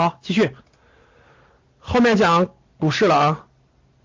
[0.00, 0.56] 好，继续，
[1.78, 3.46] 后面讲股市了啊。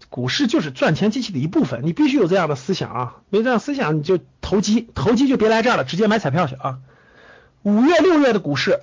[0.10, 3.16] 股市就是赚钱机器的一部分，你必须有这样的思想啊！
[3.30, 6.80] 没这样思想你就投机，投机就别来这儿了，直接买彩票去啊！
[7.64, 8.82] 五月六月的股市，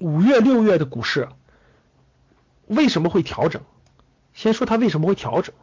[0.00, 1.28] 五月六月的股市
[2.66, 3.62] 为什么会调整？
[4.32, 5.54] 先说它为什么会调整，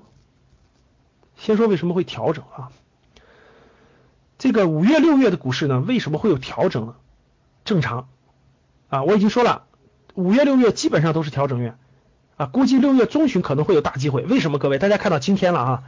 [1.37, 2.71] 先说为什么会调整啊？
[4.37, 6.95] 这个五月六月的股市呢，为什么会有调整呢？
[7.65, 8.09] 正常
[8.89, 9.66] 啊，我已经说了，
[10.17, 11.75] 五月六月基本上都是调整月。
[12.37, 14.23] 啊，估计六月中旬可能会有大机会。
[14.23, 14.57] 为什么？
[14.57, 15.83] 各位，大家看到今天了啊？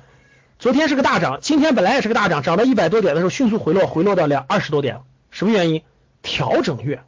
[0.59, 5.01] 昨天是个大涨，今天本来也是个大涨，涨到一百多点的时候迅速回落，回落到两二十多点。
[5.31, 5.81] 什么原因？
[6.21, 7.01] 调整月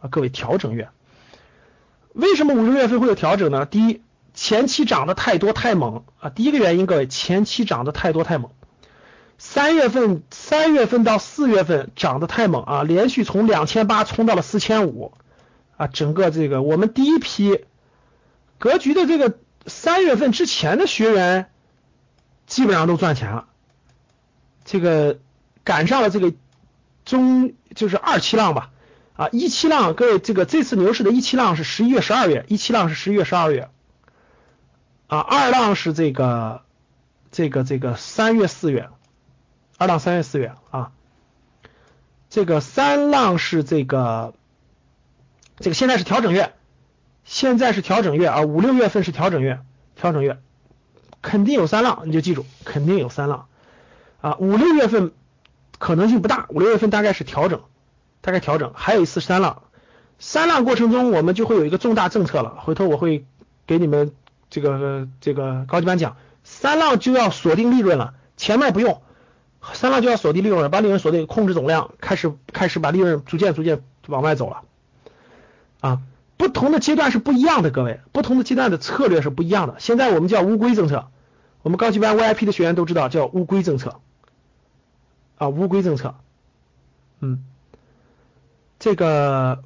[0.00, 0.88] 啊，各位，调整月。
[2.14, 3.64] 为什么五六月份会有调整呢？
[3.64, 4.02] 第一，
[4.34, 6.30] 前期涨得太多太猛啊。
[6.30, 8.50] 第一个原因，各位，前期涨得太多太猛。
[9.38, 15.12] 三月份，三月份到四月份涨得太猛啊，连续从两千八冲到了四千五
[15.80, 17.64] 啊，整个这个我们第一批。
[18.58, 21.50] 格局的这个三月份之前的学员
[22.46, 23.46] 基本上都赚钱了，
[24.66, 25.18] 这个
[25.64, 26.34] 赶上了这个
[27.06, 28.70] 中就是二七浪吧，
[29.16, 33.70] 啊一七浪各位这个这次牛市的一七浪是十一月十二月，一七浪是十一月十二月，
[35.06, 36.60] 啊二浪是这个
[37.30, 38.90] 这个这个三月四月，
[39.78, 40.92] 二浪三月四月啊，
[42.28, 44.34] 这个三浪是这个
[45.60, 46.52] 这个现在是调整月。
[47.22, 49.60] 现在是调整月啊，五六月份是调整月，
[49.94, 50.40] 调整月
[51.20, 53.46] 肯定有三浪，你就记住，肯定有三浪
[54.22, 54.36] 啊。
[54.40, 55.12] 五六月份
[55.78, 57.60] 可能性不大，五六月份大概是调整，
[58.22, 59.62] 大概调整，还有一次三浪。
[60.18, 63.26] 三浪过程中，我们就会有一个重大政策了，回头我会
[63.66, 64.12] 给你们
[64.48, 66.16] 这个这个高级班讲。
[66.42, 69.02] 三浪就要锁定利润了，前面不用，
[69.74, 74.62] 三浪就要锁定利润了，把利润锁定，控制总量，开始开始把利润逐渐逐渐往外走了
[75.80, 76.02] 啊。
[76.36, 79.74] 不同的阶段是不一样的，各位，不同的阶段的策略是不一样的。
[79.78, 81.08] 现在我们叫乌龟政策，
[81.60, 84.00] 我们高级班 VIP 的学员都知道叫乌龟政策
[85.36, 86.14] 啊，乌龟政策，
[87.20, 87.44] 嗯，
[88.78, 89.62] 这个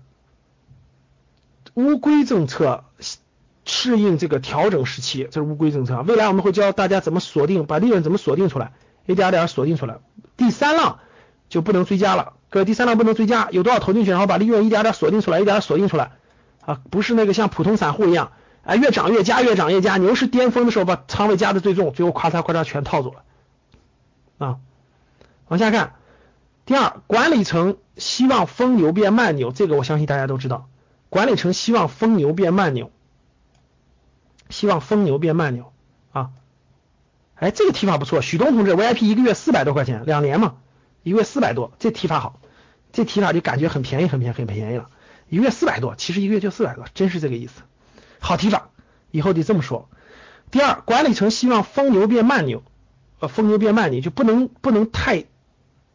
[1.75, 2.83] 乌龟政策
[3.65, 6.03] 适应这个调整时期，这是乌龟政策。
[6.03, 8.72] 未来我们会教大家怎么锁定，把利润怎么锁定出来，
[9.06, 9.99] 一点点锁定出来。
[10.37, 10.99] 第三浪
[11.49, 16.12] 就不能追加了，各位，第三浪不能追加，有多少投进去，然后把利润一点点锁定出来，一点点锁定出来。
[16.65, 18.31] 啊，不是那个像普通散户一样，
[18.62, 19.97] 哎，越涨越加，越涨越加。
[19.97, 23.25] 牛市巅峰的时候把仓位加的最重，最后咔嚓咔嚓全套走了。
[24.38, 24.59] 啊，
[25.48, 25.94] 往下看，
[26.65, 30.69] 第二，管理层希望疯牛变慢牛，这个我相信大家都知道。
[31.10, 32.92] 管理层希望疯牛变慢牛，
[34.48, 35.72] 希望疯牛变慢牛
[36.12, 36.31] 啊。
[37.34, 40.54] 哎，这个提法不错，许东同志 VIP 一个月四百多块钱，两年嘛，
[41.03, 42.38] 一个月四百多，这提法好，
[42.94, 44.88] 这提法就感觉很便宜，很便宜，很便宜了。
[45.28, 47.62] 一个月四百多，其实一个月就四百多，真是这个意思。
[48.21, 48.71] 好提法，
[49.10, 49.91] 以后得这么说。
[50.50, 52.62] 第二，管理层希望疯牛变慢牛，
[53.19, 55.25] 呃，疯牛变慢牛就不能不能太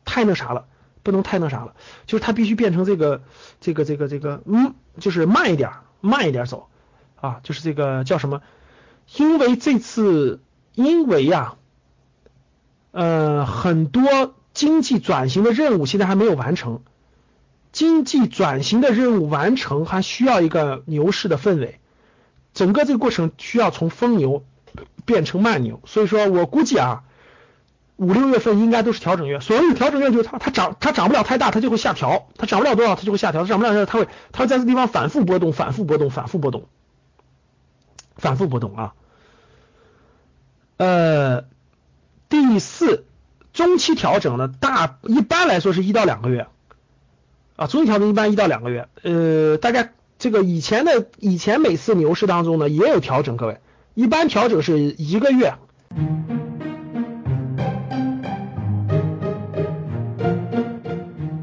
[0.03, 0.65] 太那啥了，
[1.01, 1.73] 不能太那啥了，
[2.05, 3.21] 就是它必须变成这个
[3.61, 5.71] 这个这个这个，嗯，就是慢一点，
[6.01, 6.67] 慢一点走
[7.15, 8.41] 啊，就是这个叫什么？
[9.15, 10.41] 因为这次
[10.75, 11.55] 因为呀，
[12.91, 16.81] 呃，很多经济转型的任务现在还没有完成。
[17.71, 21.79] 经济转型的任务完成，还需要一个牛市的氛围，
[22.53, 24.43] 整个这个过程需要从疯牛
[25.05, 27.03] 变成慢牛，所以说我估计啊，
[27.95, 29.39] 五六月份应该都是调整月。
[29.39, 36.65] 所谓调整月就是它它涨它涨不了太大，它就会下调，它涨不了多少它就会下调，它涨不了多少它会它会在这地方反复波动，反复波动，反复波动，
[38.15, 38.93] 反复波动啊。
[40.77, 41.45] 呃，
[42.29, 43.05] 第四
[43.53, 46.47] 中期调整呢，大一般来说是一到两个月。
[47.59, 53.57] 啊，中期调整一般一到两个月，呃，大概这个以前的以前每次牛市当中呢也有调整，各位，
[53.95, 55.53] 一般调整是一个月。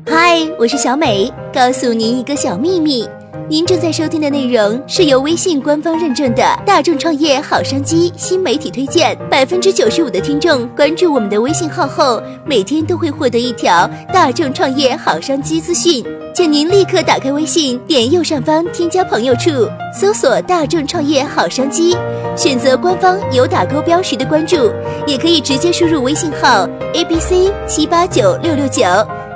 [0.07, 3.07] 嗨，我是小美，告诉您一个小秘密。
[3.49, 16.05] 您正在收听的内容是由微信官方认证的大众创业好商机新媒体推荐，百分之九十五的听众关注我们的微信号后，每天都会获得一条大众创业好商机资讯。
[16.35, 19.51] 请您立刻打开微信，点右上方添加朋友处，
[19.95, 21.97] 搜索大众创业好商机，
[22.37, 24.73] 选择官方有打勾标识的关注，
[25.07, 28.83] 也可以直接输入微信号 a b c 七八九六六九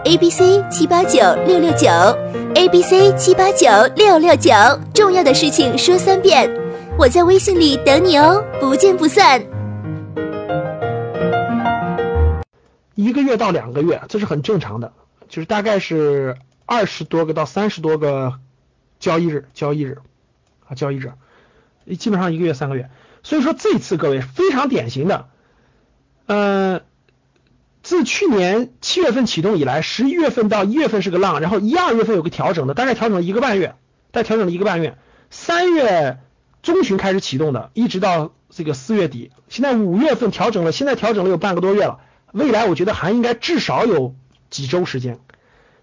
[0.05, 1.89] a b c 七八九六六九。
[2.53, 4.53] A B C 七八九六六九，
[4.93, 6.51] 重要的事情说三遍，
[6.99, 9.41] 我在微信里等你哦，不见不散。
[12.97, 14.93] 一个月到两个月，这是很正常的，
[15.29, 16.37] 就是大概是
[16.67, 18.35] 二十多个到三十多个
[18.99, 19.99] 交易日，交易日
[20.67, 21.13] 啊，交易日，
[21.97, 22.91] 基本上一个月三个月。
[23.23, 25.29] 所以说这次各位非常典型的，
[26.27, 26.81] 呃，
[27.83, 33.75] 自去年七月份启动以来，十一月份到一月份是个浪，然后一二月份有个调整的，大概调整了一个半月，
[34.13, 34.99] 再调整了一个半月，
[35.31, 36.19] 三月
[36.63, 42.01] 中旬开始启动的，一直到这个四月底，现在五月份调整了，现在调整了有半个多月了，
[42.33, 44.15] 未来我觉得还应该至少有
[44.51, 45.19] 几周时间，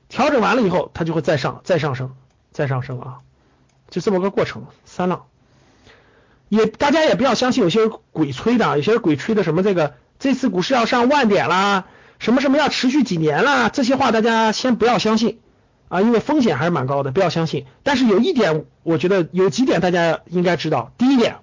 [0.07, 2.15] 调整完了以后它就会再上，再上升，
[2.51, 3.19] 再上升啊，
[3.89, 5.25] 就这么个过程，三浪。
[6.50, 11.85] 也大家也不要相信有些鬼吹的，有些鬼吹的什么这个这次股市要上万点啦，
[12.19, 15.39] 什么什么要持续几年啦，这些话大家先不要相信
[15.89, 17.65] 啊，因为风险还是蛮高的，不要相信。
[17.83, 20.91] 但是有一点，我觉得有几点大家应该知道。
[20.97, 21.37] 第一点，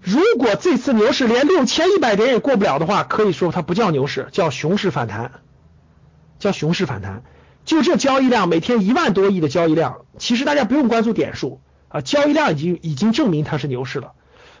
[0.00, 5.32] 如果这次牛市连六千一百点也过不了的话，可以说它不叫牛市，叫熊市反弹，
[6.38, 7.22] 叫熊市反弹。
[7.64, 11.60] 就这交易量，每天一万多亿的交易量，其实大家不用关注点数。
[11.88, 14.12] 啊，交易量已经已经证明它是牛市了，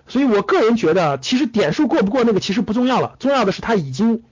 [0.08, 4.22] 所以我个人觉得，其实点数过不过那个其实不重要了，重要的是它已经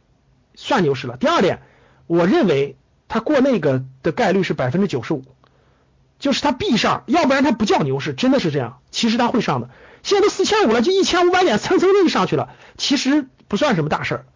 [0.54, 1.16] 算牛市了。
[1.16, 1.62] 第二点，
[2.06, 2.76] 我认为
[3.08, 5.24] 它过那个的概率是百分之九十五，
[6.18, 8.78] 就是它必上，要不然它不叫牛市，真的是这样。
[8.90, 9.70] 其实它会上的，
[10.02, 14.26] 现在都四千五了，就一千五百点蹭蹭的就上去了，其实不算什么大事儿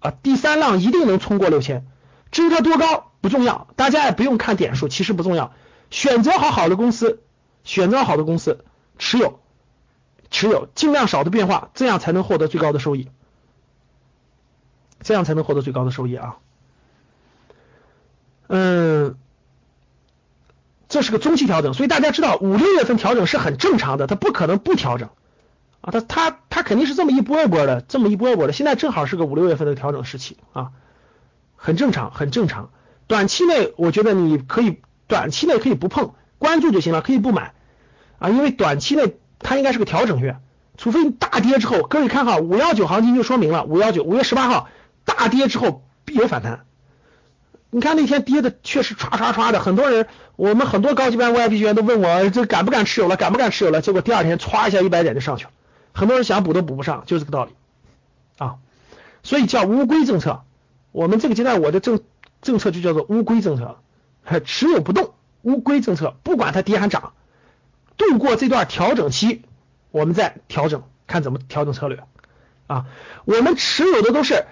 [0.00, 0.12] 啊。
[0.22, 1.86] 第三浪一定能冲过六千，
[2.30, 5.52] 至于它多高不重要，大家也不用看点数，其实不重要，
[5.90, 7.20] 选择好好的公司。
[7.66, 8.62] 选择好的公司
[8.98, 9.40] 持有，
[10.34, 13.08] 持有尽量少的变化，这样才能获得最高的收益，
[15.00, 16.38] 这样才能获得最高的收益啊。
[18.48, 19.14] 嗯，
[20.88, 25.10] 这是个中期调整，所以大家知道五六月份调整是很正常的，它不可能不调整
[25.82, 28.52] 啊，它它它肯定是这么一波一波的，这么一波一波的。
[28.52, 30.72] 现在正好是个五六月份的调整时期啊，
[31.54, 32.70] 很正常，很正常。
[33.06, 36.14] 短期内我觉得你可以，短期内可以不碰。
[36.38, 37.54] 关注就行了，可以不买
[38.18, 40.36] 啊，因为短期内它应该是个调整月，
[40.76, 44.68] 除非你大跌之后，各位看好五幺九行情就说明了，五幺九五月十八号
[45.04, 46.64] 大跌之后必有反弹。
[47.70, 53.82] 你看那天跌的确实唰唰唰的，很多人我们很多高级班 VIP 学员都问我这敢不敢持有了，敢不敢持有了？
[53.82, 55.50] 结果第二天唰一下一百点就上去了，
[55.92, 57.52] 很多人想补都补不上，就这个道理
[58.38, 58.56] 啊。
[59.24, 60.42] 所以叫乌龟政策，
[60.92, 62.00] 我们这个阶段我的政
[62.42, 63.78] 政策就叫做乌龟政策，
[64.22, 65.14] 还 持有不动。
[65.42, 67.12] 乌龟政策，不管它跌还涨，
[67.96, 69.42] 度过这段调整期，
[69.90, 72.04] 我们再调整，看怎么调整策略
[72.66, 72.86] 啊。
[73.24, 74.46] 我们持有的都是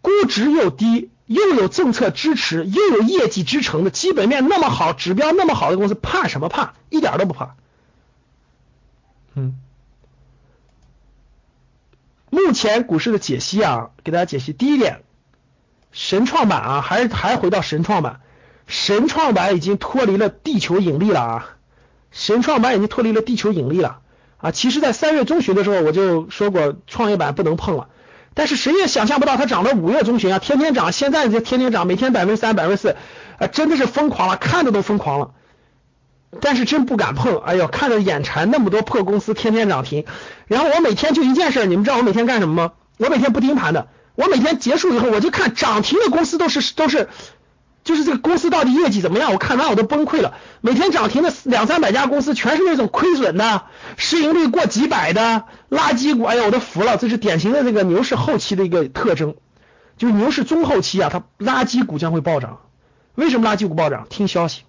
[0.00, 6.74] 估值又低，又有政策支持，又有业绩支撑的，基本面那么好，指标那么好的公司，怕什么怕？
[6.88, 7.56] 一点都不怕。
[9.34, 9.58] 嗯，
[12.30, 14.52] 目前股市的解析啊，给大家解析。
[14.52, 15.02] 第一点，
[15.92, 18.20] 神创板啊，还是还回到神创板。
[18.66, 21.55] 神创板已经脱离了地球引力了啊！
[22.10, 23.98] 神创板已经脱离了地球引力了
[24.38, 24.50] 啊！
[24.50, 27.88] 其实，在三月中旬的时候，我就说过创业板不能碰了。
[28.34, 32.96] 但是谁也想象不到，它涨到五月中旬啊，天天涨，现在就天天涨，每天百分之三、百分之四，
[33.38, 35.30] 啊，真的是疯狂了，看着都疯狂了。
[36.40, 40.04] 但是真不敢碰，哎呦，看着眼馋，那么多破公司天天涨停。
[40.46, 42.72] 然后我每天就一件事，你们知道我每天干什么吗？
[42.98, 47.08] 我每天不盯盘的，我每天结束以后，我就看涨停的公司都是都是。
[47.86, 49.32] 就是这个公司到底业绩怎么样？
[49.32, 50.34] 我看完我都崩溃了。
[50.60, 53.62] 每天涨停的两三百家公司，全是那种亏损的，
[53.96, 56.24] 市盈率过几百的垃圾股。
[56.24, 56.96] 哎呀，我都服了。
[56.96, 59.36] 这是典型的这个牛市后期的一个特征，
[59.96, 62.58] 就是牛市中后期啊，它垃圾股将会暴涨。
[63.14, 64.08] 为什么垃圾股暴涨？
[64.10, 64.62] 听消息。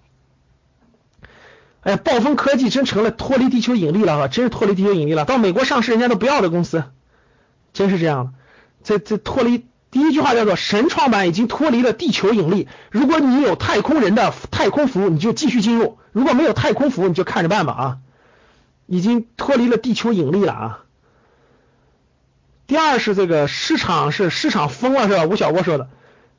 [1.80, 4.28] 哎，暴风科技真成了脱离地球引力了啊！
[4.28, 5.24] 真是脱离地球引力了。
[5.24, 6.84] 到美国上市，人家都不要的公司，
[7.72, 8.32] 真是这样的。
[8.84, 9.66] 这这脱离。
[9.90, 12.68] 第一句话叫做神创板已经脱离了地球引力。
[12.90, 17.98] 如果你有太空人的太空服，你就继续进入；如果没有太空服，你就看着办吧啊！
[18.84, 20.78] 已经脱离了地球引力了啊。
[22.66, 25.24] 第二是这个市场是市场疯了是吧？
[25.24, 25.88] 吴晓波说的，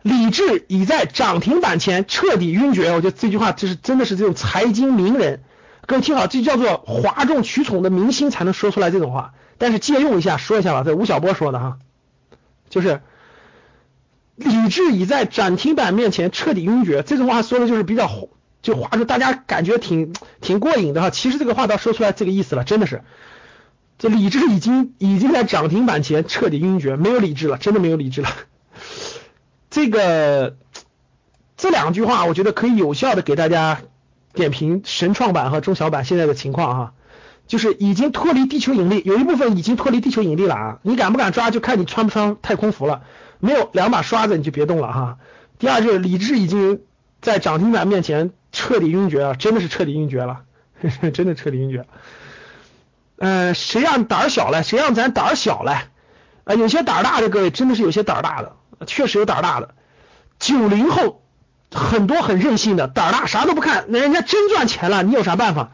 [0.03, 2.91] 理智已在涨停板前彻底晕厥。
[2.91, 5.41] 我觉得这句话就是真的是这种财经名人，
[5.87, 9.33] 各位听好，这叫做哗众取宠的明星才能说出来这种话。
[9.57, 11.77] 但是借用一下说一下吧，这吴晓波说的哈，
[12.69, 13.01] 就是。
[14.39, 18.09] 理智已在涨停板面前彻底晕厥，这种话说的就是比较
[18.61, 21.09] 就话说大家感觉挺挺过瘾的哈。
[21.09, 23.03] 其实这个话倒说出来这个意思了，真的是
[23.97, 28.29] 这理智已经已经在涨停板前彻底晕厥，没有理智了，真的没有理智了。
[29.69, 30.55] 这个
[31.57, 33.81] 这两句话我觉得可以有效的给大家
[34.33, 36.93] 点评神创板和中小板现在的情况哈，
[37.47, 43.03] 就是已经脱离地球引力，有一部分已经脱离地球引力了啊，你敢不敢抓就看你穿不穿太空服了。
[43.39, 45.17] 没有两把刷子你就别动了哈。
[45.57, 46.81] 第二就是理智已经
[47.21, 50.41] 在涨停板面前彻底晕厥了，真的是彻底晕厥了。
[51.13, 51.85] 真的彻底晕厥。
[53.17, 54.63] 呃，谁让胆儿小了？
[54.63, 55.83] 谁让咱胆儿小了？
[56.45, 58.55] 啊，有些胆儿大的各位真的是有些胆儿大的，
[58.87, 59.75] 确实有胆儿大的。
[60.39, 61.21] 九零后
[61.69, 65.71] 很多很任性的，胆儿大啥都不看，那人家真赚钱了，你有啥办法？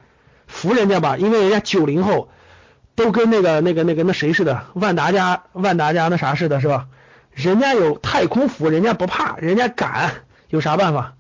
[0.48, 2.30] 服人家吧，因为人家九零后
[2.96, 6.88] 都跟那个那个那个那谁似的，万达家万达家那啥似的，是吧？
[7.36, 11.16] 人家有太空服，人家不怕，人家敢，有啥办法？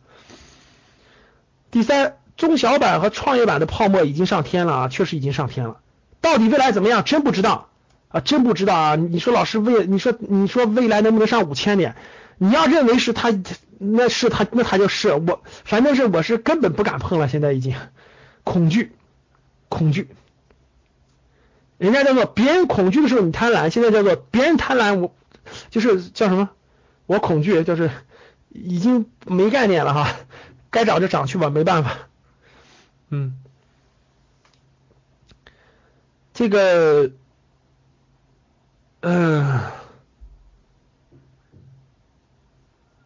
[1.71, 5.77] 第三，中小板和创业板的泡沫已经上天了啊，确实已经上天了。
[6.21, 7.03] 到底未来怎么样？
[7.03, 7.67] 真不知道
[8.07, 8.95] 啊，真不知道啊！
[8.95, 11.95] 你说老师未，你说你说未来能不能上五千点？
[12.37, 13.29] 你要认为是他，
[13.77, 17.75] 那是他，那他就是我，反正是我是根本不敢碰了，现在已经
[18.45, 18.93] 恐惧，
[19.67, 20.07] 恐惧。
[21.77, 25.13] 人家叫做别人恐惧的时候你贪婪，现在叫做别人贪婪我。
[25.69, 26.49] 就是叫什么？
[27.07, 27.91] 我恐惧，就是
[28.49, 30.15] 已经没概念了哈，
[30.71, 31.91] 该涨就涨去吧，没办法。
[33.09, 33.37] 嗯，
[36.33, 37.11] 这个，
[39.01, 39.61] 嗯，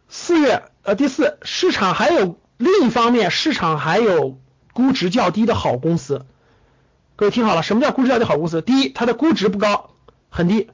[0.08, 4.38] 四月呃第四，市场还有另一方面，市场还有
[4.72, 6.24] 估值较低的好公司。
[7.16, 8.62] 各位听好了，什么叫估值较低好公司？
[8.62, 9.90] 第一，它的估值不高，
[10.30, 10.70] 很低。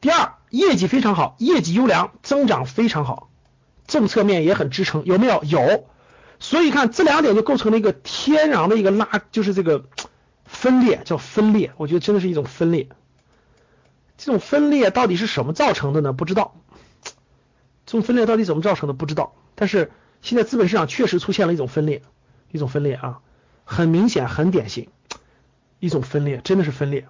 [0.00, 0.32] 第二。
[0.50, 3.30] 业绩非常好，业绩优良，增长非常好，
[3.86, 5.42] 政策面也很支撑，有没有？
[5.44, 5.86] 有。
[6.38, 9.84] 所以看这两点就构成了一个天然的一个拉，就是这个
[10.44, 11.72] 分裂，叫分裂。
[11.76, 12.88] 我觉得真的是一种分裂。
[14.16, 16.12] 这种分裂到底是什么造成的呢？
[16.12, 16.54] 不知道。
[17.86, 18.92] 这种分裂到底怎么造成的？
[18.92, 19.34] 不知道。
[19.54, 19.90] 但是
[20.22, 22.02] 现在资本市场确实出现了一种分裂，
[22.50, 23.20] 一种分裂啊，
[23.64, 24.88] 很明显，很典型，
[25.78, 27.06] 一种分裂，真的是分裂。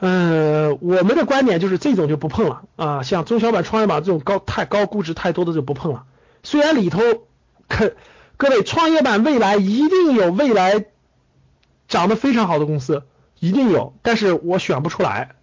[0.00, 6.04] 嗯，我们的观点就是这种就不碰了啊，像中小板、创业板这种高太高估值太多的就不碰了。
[6.44, 7.00] 虽然里头
[7.66, 7.94] 可
[8.36, 10.86] 各位创业板未来一定有未来
[11.88, 13.02] 涨得非常好的公司，
[13.40, 15.34] 一定有，但是我选不出来，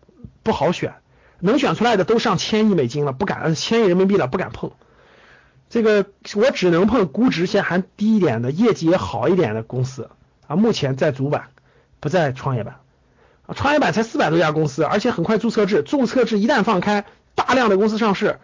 [0.41, 0.95] 不好选，
[1.41, 4.71] 能选出来的都上千亿美金了，不敢千亿人民币了，不敢碰。
[5.69, 10.09] 这个我只能碰估值先还低一点的，业绩也好一点的公司
[10.47, 11.49] 啊，目前在主板，
[11.99, 12.77] 不在创业板。
[13.47, 18.39] 啊，创业板才四百多家公司，而且很快注册制，注册制一旦放开，大量的公司上市，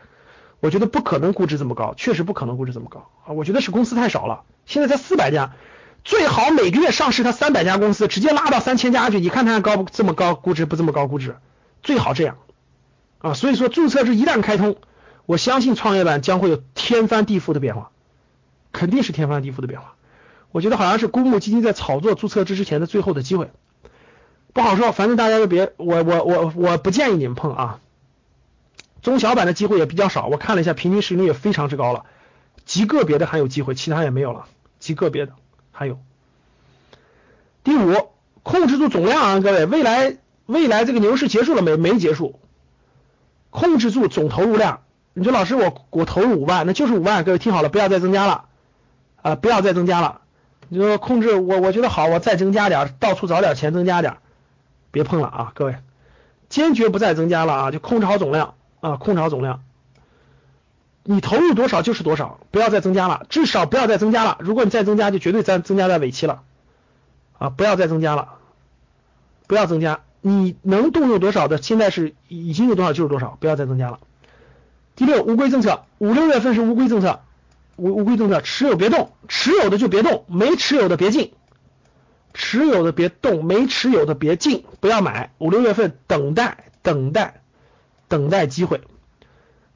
[0.59, 3.33] 我觉得不可能估值这么高，确实不可能估值这么高啊！
[3.33, 5.53] 我觉得是公司太少了，现在才四百家，
[6.03, 11.37] 最好每个月上市它三百家公司，直接拉到三千家去，你看它高不这么高估值不这么高估值，
[11.81, 12.37] 最好这样
[13.19, 13.33] 啊！
[13.33, 14.75] 所以说注册制一旦开通，
[15.25, 17.89] 我相信创业板将会有天翻地覆的变化，
[18.71, 19.95] 肯定是天翻地覆的变化。
[20.51, 23.51] 我觉得好像是公募基金在炒作注册制之前的最后的机会。
[24.53, 27.79] 不好说，反正大家就别我我我我不建议你们碰啊。
[29.01, 32.05] 中小板的机会也比较少，我看了一下，平均市盈率也非常之高了，
[32.65, 34.45] 极个别的还有机会，其他也没有了，
[34.79, 35.33] 极个别的
[35.71, 35.97] 还有。
[37.63, 38.09] 第五，
[38.43, 41.77] 控制住总量啊，各位，未来未来这个牛市结束了没？
[41.77, 42.39] 没结束，
[43.49, 44.81] 控制住总投入量。
[45.13, 48.45] 你说老师，我我投入五万，那就是五万，各位听好了，不要再增加了
[49.21, 50.21] 啊，不要再增加了。
[50.69, 54.17] 你说控制我，我觉得好，我再增加点，到处找点钱增加点。
[54.91, 55.77] 别碰了啊，各位，
[56.49, 59.63] 坚决不再增加了啊，就控制好总量啊，控制好总量。
[61.03, 64.37] 你投入多少就是多少，不要再增加了，至少不要再增加了。
[64.39, 66.43] 如果你再增加，就绝对在增加在尾期了
[67.39, 68.35] 啊，不要再增加了，
[69.47, 70.01] 不要增加。
[70.21, 73.99] 你能动用多少的，现在是已经有多少就是多少，不要再增加了。
[74.95, 77.21] 第六，乌龟政策，五六月份是乌龟政策，
[77.77, 81.33] 乌乌龟政策，持有别动，持有的就别动，没持有的别进。
[82.51, 85.31] 持有的别动，没持有的别进，不要买。
[85.37, 87.41] 五六月份等待，等待，
[88.09, 88.81] 等待机会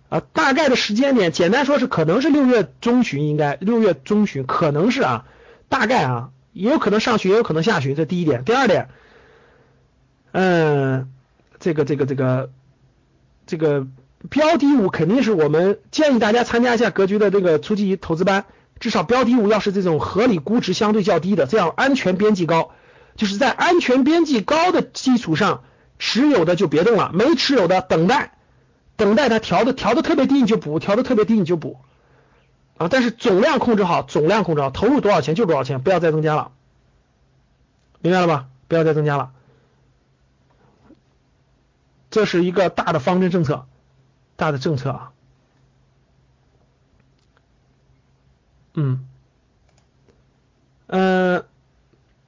[0.10, 0.22] 啊！
[0.34, 5.26] 大概的时间点，简单说是可能是六月中旬，应该六月中旬，可能是啊，
[5.70, 7.96] 大概啊，也有可能上旬，也有可能下旬。
[7.96, 8.90] 这第一点，第二点，
[10.34, 11.14] 嗯，
[11.62, 12.50] 这个这个这个
[13.48, 13.88] 这个
[14.30, 18.44] 标的物肯定是我们建议大家参加一下格局的这个初级投资班。
[18.80, 22.72] 至少标的物要是这种合理估值相对较低的，这样安全边际高，
[23.16, 25.64] 就是在安全边际高的基础上
[25.98, 28.38] 持有的就别动了，没持有的等待，
[28.98, 31.80] 等待它调的调的特别低你就补，调的特别低你就补
[32.78, 36.52] 啊，但是总量控制好，总量控制好，投入多少钱就多少钱，不要再增加了，
[38.02, 38.48] 明白了吧？
[38.68, 39.32] 不要再增加了，
[42.12, 43.66] 这是一个大的方针政策，
[44.36, 45.12] 大的政策啊。
[48.76, 49.08] 嗯，
[50.88, 51.46] 呃，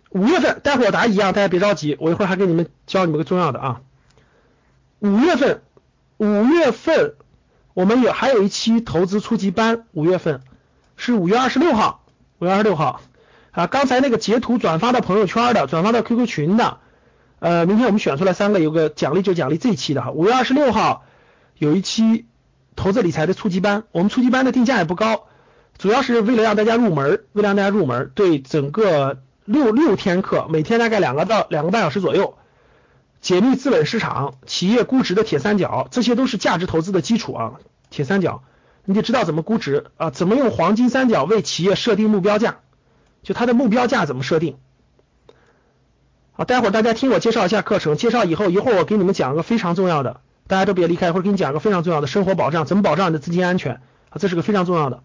[0.09, 3.81] 五月份，待会儿答疑啊，大家别着急，我一会儿还给你们教你们个重要的啊。
[4.99, 5.61] 五月份，
[6.17, 7.15] 五月份
[7.73, 10.41] 我们有还有一期投资初级班，五月份
[10.95, 12.03] 是五月二十六号，
[12.39, 13.01] 五月二十六号，
[13.51, 16.79] 啊，刚才那个截图转发到朋友圈的，转发到 QQ 群的，
[17.39, 20.11] 呃，明天我们选出来三个，有个奖励就奖励这一期的哈。
[20.11, 21.03] 五月二十六号
[21.57, 22.25] 有一期
[22.75, 25.27] 投资理财的初级班，我们初级班的定价也不高，
[25.77, 32.35] 主要是为了让大家入门，为了让大家入门，对整个六六天课，每天大概两个到两个半小时左右，
[33.21, 37.53] 解密资本市场、企业估值的铁三角，这些都是价值投资的基础啊，
[37.89, 38.43] 铁三角。
[38.89, 42.59] 你得知道怎么估值啊，怎么用黄金三角为企业设定目标价，
[43.21, 44.55] 就它的目标价怎么设定。
[46.31, 55.03] 好，待会儿大家听我介绍一下课程，介绍以后，一会儿我给你们讲个非常重要的，大家都别离开，一会儿给你讲个非常重要的生活保障，怎么保障你的资金安全啊，这是个非常重要的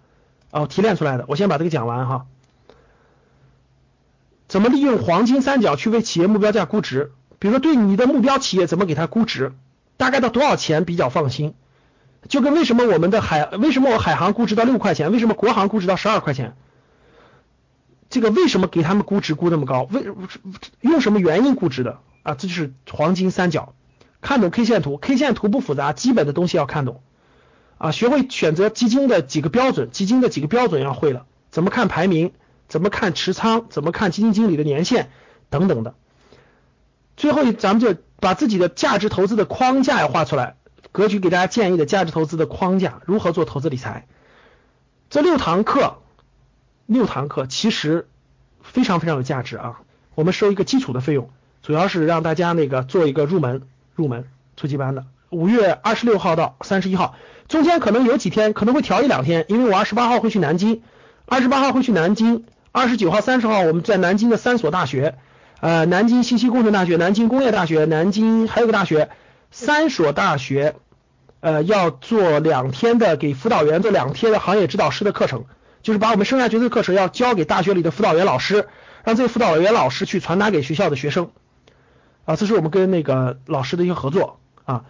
[0.52, 2.26] 哦，提炼出来的，我先把这个讲完哈。
[4.46, 7.10] 怎么利用黄金三角去为企业目标价估值？
[7.38, 9.54] 比如说对你的目标企业怎么给它估值，
[9.96, 11.54] 大概到多少钱比较放心？
[12.28, 16.54] 就跟为什么我们的海为什么我海航估值到六块钱，为什么国航估值到十二块钱？
[18.10, 19.88] 这个为什么给他们估值估那么高？
[19.90, 20.04] 为
[20.82, 22.34] 用什么原因估值的啊？
[22.34, 23.74] 这就是黄金三角。
[24.20, 27.02] 看懂 K 线图，K 线图不复杂，基本的东西要看懂
[27.82, 27.90] 啊。
[27.90, 31.26] 学会选择基金的几个标准，基金的几个标准要会了。
[31.50, 32.32] 怎么看排名？
[32.68, 33.66] 怎么看持仓？
[33.68, 35.10] 怎么看基金经理的年限？
[35.50, 35.94] 等等的。
[37.16, 40.56] 最后，咱们就把自己的价值投资的框架要画出来。
[40.92, 44.06] 格局给大家建议的价值投资的框架，如何做投资理财？
[45.10, 45.98] 这六堂课，
[46.86, 48.08] 六堂课其实
[48.62, 49.80] 非常非常有价值啊！
[50.14, 51.30] 我们收一个基础的费用，
[51.62, 53.62] 主要是让大家那个做一个入门
[53.94, 55.06] 入门初级班的。
[55.30, 57.14] 五月二十六号到三十一号，
[57.52, 60.82] 中间可能有几天可能会调一两天，因为我二十八号会去南京，
[61.26, 65.16] 二十八号会去南京，二十九号、三十号我们在南京的三所大学，
[65.60, 69.10] 呃，南京信息工程大学、南京工业大学、南京还有个大学。
[69.50, 70.76] 三所大学，
[71.40, 75.44] 呃，要做两天的给辅导员做两天的行业指导师的课程，
[75.82, 78.66] 就是把我们生涯决策课程要交给大学里的辅导员老师，
[79.04, 81.32] 让这些辅导员老师去传达给学校的学生，
[82.24, 84.84] 啊，这是我们跟那个老师的一个合作啊，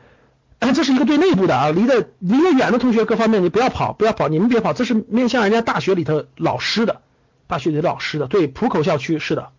[0.70, 7.00] 这是一个对内部的啊，离得离得远的同学各方面你不要跑，不要跑，你们别跑，这是面向人家大学里头老师的，
[7.46, 9.50] 大学里的老师的，对浦口校区是的，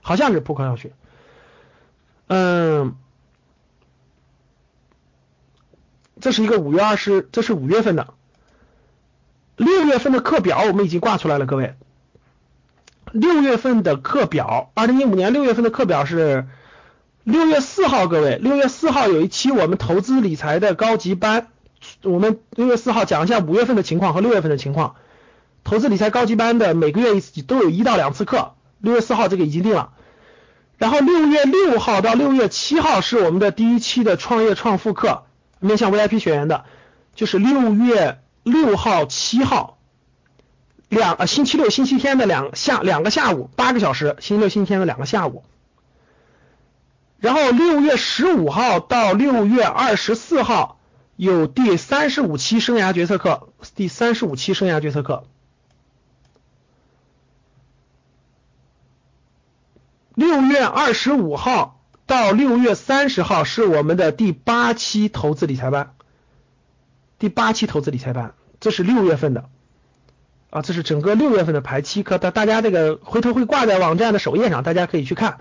[0.00, 0.92] 好像是浦口校区，
[2.28, 2.96] 嗯。
[6.20, 8.08] 这是一个五月二十，这是五月份的，
[9.54, 11.76] 六月份的课表我们已经挂出来了，各位。
[13.12, 16.48] 六月份的课表，二零一五年六月份的课表是
[17.28, 21.48] 六月四号，各位，六月四号有一期我们投资理财的高级班，
[22.02, 24.94] 我们六月四号讲一下五月份的情况和六月份的情况。
[25.62, 29.90] 投资理财高级班的每个月一次都有一到两次课，六月四号这个已经定了。
[30.78, 35.24] 然后六月六号到六月七号是我们的第一期的创业创富课。
[35.60, 36.64] 面向 VIP 学员的，
[37.14, 39.76] 就是六月六号、七号
[40.88, 45.44] 两呃星期六、星期天的两下两个下午八个小时，星期六、星期天的两个下午。
[47.18, 50.80] 然后六月十五号到六月二十四号
[51.16, 55.24] 有第三十五期生涯决策课，第三十五期生涯决策课。
[60.14, 61.74] 六月二十五号。
[62.08, 65.92] 到六月三十号是我们的第八期投资理财班，
[67.18, 69.50] 第八期投资理财班，这是六月份的
[70.48, 75.40] 啊，这是整个六月份的排期课，大大家这个回头会挂在网站的首页上，大家可以去看。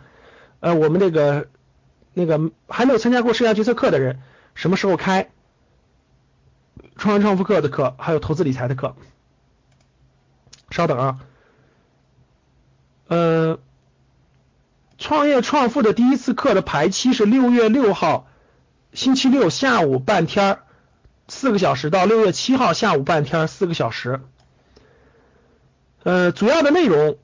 [0.60, 1.48] 呃，我们那个
[2.18, 4.20] 那个还没有参加过生涯决策课的人，
[4.56, 5.30] 什么时候开
[6.96, 8.96] 创业创富课的课，还有投资理财的课？
[10.72, 11.20] 稍等啊，
[13.08, 13.60] 呃。
[15.00, 18.28] 创业创富的第一次课的排期是六月六号
[18.94, 20.58] 星期六下午半天
[21.28, 24.22] 四个小时到六月七号下午半天四个小时。
[26.02, 27.20] 呃，主要的内容，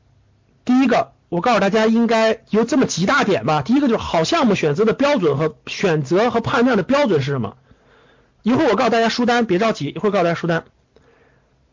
[0.66, 3.64] 第一个，我告诉大家应该有这么几大点吧。
[3.64, 7.56] 第一个就是好项目选择的标准和选择和判断的标准是什么？
[8.44, 10.66] 一会儿我告诉大家书单，别着急，一会儿告诉大家书单。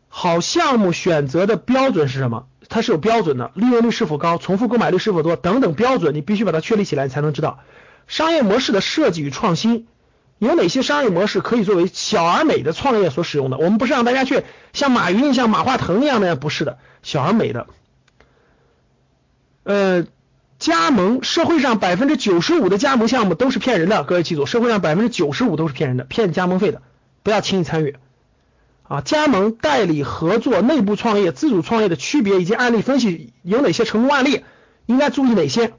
[0.09, 2.47] 好项目选择的标准是什么？
[2.69, 7.59] 它是有标准的，利润率是否高，重复购买率是否多等等标准，你必须把它确立起来，你才能知道
[8.07, 9.85] 商业模式的设计与创新
[10.39, 13.59] 有哪些商业模式可以作为小而美的创业所使用的。
[13.59, 14.41] 我们不是让大家去
[14.73, 17.67] 像马云、像马化腾一样的，不是的，小而美的。
[19.63, 20.05] 呃，
[20.59, 26.81] 加盟社会上百分之九十五的加盟项目都是骗人的，各位记住，社会上百分之九十五都是骗人的，骗加盟费的，
[27.23, 27.95] 不要轻易参与。
[28.87, 34.43] 啊，加盟、代理、合作、内部创业、自主创业的区别以及案例分析有哪些成功案例？
[34.85, 35.73] 应该注意哪些？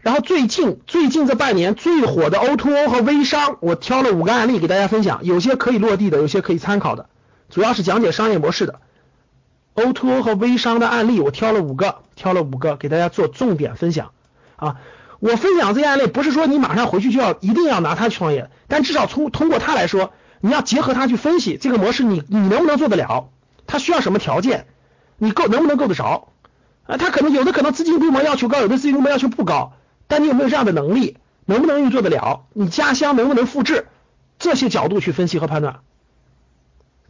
[0.00, 7.10] 然后最近最近这半年最火的 O2O 和微商，我挑了五个案例给大家分享，有些可以落地的，有些可以参考的，
[7.50, 8.80] 主要是讲解商业模式的。
[9.80, 14.12] O2O 和微商的案例，我挑了五个，挑了五个给大家做重点分享
[14.56, 14.76] 啊。
[15.18, 23.28] 我分享这些案例，不是说你马上回去就要一定要拿它去创业，但至少从通过它来说，你要结合它去分析这个模式，你你能不能做得了？
[23.66, 24.66] 它需要什么条件？
[25.18, 26.28] 你够能不能够得着？
[26.86, 29.74] 啊，它可能有的可能资金规模要求高，有的资金规模要求不高，
[30.08, 31.18] 但你有没有这样的能力？
[31.44, 32.44] 能不能运作得了？
[32.52, 33.88] 你家乡能不能复制？
[34.38, 35.80] 这些角度去分析和判断，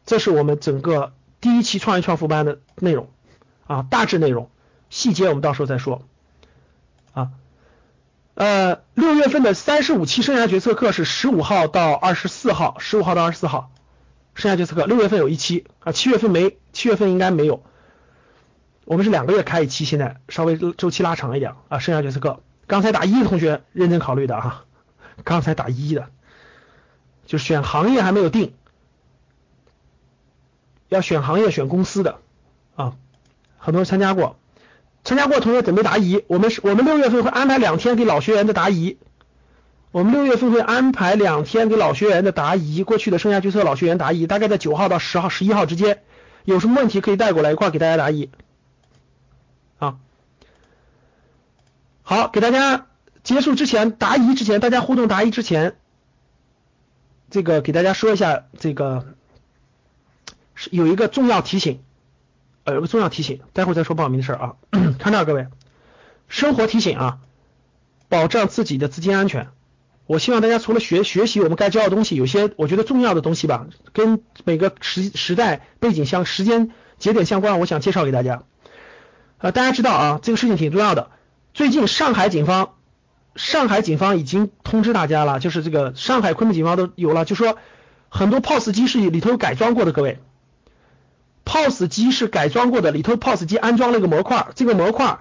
[0.05, 3.09] 这是我们整个第一期创业创富班的内容
[3.67, 4.51] 啊，大致内容，
[4.91, 6.03] 细节我们到时候再说
[7.13, 7.31] 啊。
[8.35, 13.71] 呃，六月份的三十五期生涯决策课是十五号到二十四号，十五号到二十四号
[14.35, 17.63] 生涯决策课，六月份有一期啊，七月份没，七月份应该没有。
[18.85, 21.79] 我们是两个月开一期，现在稍微周期拉长一点啊。
[21.79, 24.65] 生涯决策课，刚才打一的同学认真考虑的啊，
[25.23, 26.09] 刚才打一的，
[27.27, 28.55] 就选行业还没有定，
[30.91, 32.19] 要选行业选公司的
[32.77, 32.93] 啊，
[33.57, 34.37] 很多人参加过。
[35.03, 38.99] 参加过同学准备答疑，我们是，我们六月份会安排两天给老学员的答疑。
[39.93, 46.03] 我们六月份会安排两天给老学员的答疑，过去的生涯决策老学员答疑，大概在九号到十号、十一号之间，
[46.45, 48.31] 有什么问题可以带过来一块给大家答疑。
[49.79, 49.97] 啊，
[52.03, 52.87] 好，给大家
[53.25, 55.77] 结束之前答疑之前，大家互动答疑之前，
[57.31, 59.15] 这个给大家说一下，这个
[60.71, 61.81] 有一个重要提醒。
[62.65, 64.53] 呃，有个重要提醒，待会儿再说报名的事儿啊。
[64.99, 65.47] 看这儿各位，
[66.29, 67.19] 生活提醒啊，
[68.11, 69.49] 保障自己的资金安全。
[70.07, 78.43] 我希望大家除了学学习我们该教的东西，有些我觉得重要的东西吧，跟每个时时代背景相时间节点相关，我想介绍给大家。
[79.39, 81.11] 呃，大家知道啊，这个事情挺重要的。
[81.55, 82.75] 最近上海警方，
[83.37, 87.57] 上海警方已经通知大家了，就是这个上海昆明警方都有了，就说
[88.11, 90.19] 很多 POS 机是里头改装过的，各位。
[91.45, 95.19] POS 机是改装过的，里头 POS 机安装了一个模块，这个模块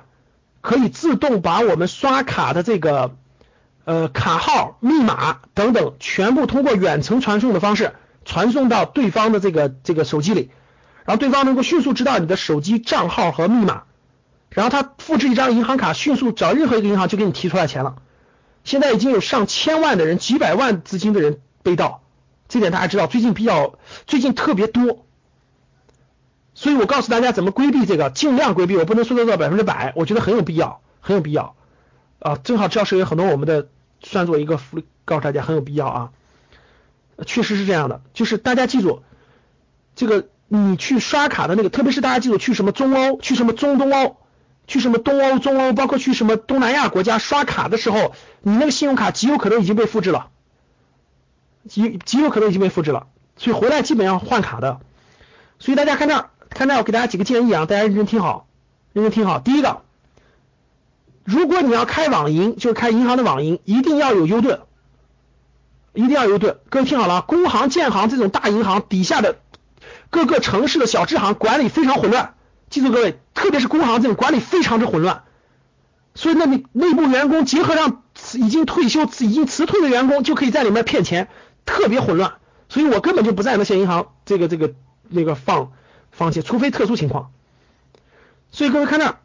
[0.62, 3.16] 可以自动把我们刷卡的这个
[3.86, 10.52] 呃卡号、密码等等全部通过远程传送的方式传送到对方的这个这个手机里，
[11.06, 13.84] 然后对方能够迅速知道你的手机账号和密码，
[14.50, 17.96] 然后他复制一张银行卡，迅速找任何一个银行就给你提出来钱了。
[18.66, 22.04] 现在已经有上千万的人、几百万资金的人被盗，
[22.50, 25.06] 这点大家知道，最近比较最近特别多。
[26.60, 28.76] 所以我告诉大家怎么规避这个，尽量规避。
[28.76, 31.56] 我不能说做到百分之百，我觉得很有必要，很有必要
[32.20, 32.36] 啊！
[32.36, 33.70] 正好教室有很多我们的，
[34.02, 36.10] 算作一个福利，告诉大家很有必要啊！
[37.26, 39.04] 确实是这样的，就是大家记住，
[39.96, 44.18] 这个你去刷卡的那个，特别是大家记住去什么中欧，去什么中东欧，
[44.68, 50.28] 去什么东欧、中欧，包括去什么东南亚国家刷卡的时候，你那个信用卡极有可能已经被复制了，
[51.70, 54.82] 极极有可能已经被复制了，所以回来基本上换卡的。
[55.58, 56.32] 所以大家看这儿。
[56.50, 58.48] 看到我给大家几个建议啊，大家认真听好，
[58.94, 59.40] 认真听好。
[59.40, 59.82] 第一个，
[61.24, 64.62] 如果你要开网银，就是开银行的网银，一定要有 U 盾，
[65.94, 66.58] 一定要有 U 盾。
[66.70, 69.38] 各位听好了，工行、建行这种大银行底下的
[70.10, 72.34] 各个城市的小支行管理非常混乱，
[72.70, 75.24] 记住各位，特别是工行这种管理非常之混乱，
[76.16, 78.02] 所以那你内部员工结合上
[78.34, 81.28] 已经退休、已经辞退的员工，就可以在里面骗钱，
[81.66, 82.34] 特别混乱。
[82.70, 84.74] 所以我根本就不在那些银行这个这个
[85.08, 85.72] 那个放。
[86.20, 87.32] 放弃，除非特殊情况。
[88.52, 89.16] 所以各位看这，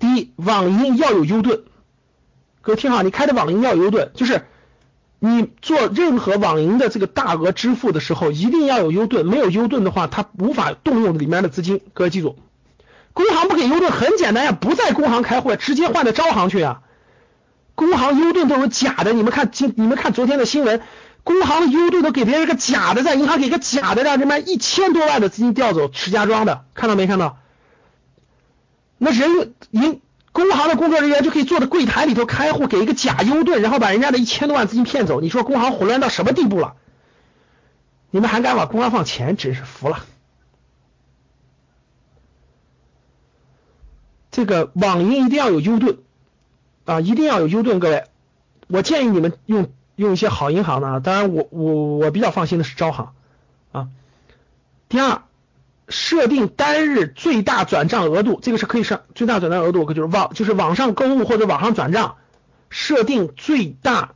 [0.00, 1.62] 第一，网银要有 U 盾。
[2.62, 4.44] 各位听好，你开的网银要有 U 盾，就是
[5.20, 9.24] 你做任何网银的这个大额支付的时候，一定要有 U 盾。
[9.24, 11.80] 没有 U 盾的话，它无法动用里面的资金。
[11.94, 12.36] 各位记住，
[13.12, 16.82] 工行不给 U 盾很简单呀，不在工行开户，直接换到招行去啊。
[17.76, 20.82] 工行 U 盾都是假的，你们看今你们看昨天的新闻。
[21.28, 27.38] 工行的 U 盾都给别人个假的，在银行给个假的，让人们一千多万的资金调走，石家庄的，看到没看到？
[28.96, 30.00] 那人银
[30.32, 35.20] 工行的工作人员就可以坐在柜台里头开户，给一个假 U 盾，然后把人家的一千多万资金骗走。
[35.20, 36.76] 你说工行混乱到什么地步了？
[38.10, 40.06] 你们还敢往工行放钱，真是服了。
[44.30, 45.98] 这个网银一定要有 U 盾
[46.86, 48.06] 啊，一定要有 U 盾，各位，
[48.68, 49.70] 我建议你们用。
[49.98, 53.14] 用一些好银行的，当然我我我比较放心的是招行
[53.72, 53.88] 啊。
[54.88, 55.22] 第二，
[55.88, 62.14] 设定单日最大转账额度，这个是可以上最大转账额度，就是网就是网上购物或者网上转账，
[62.70, 64.12] 设定最大，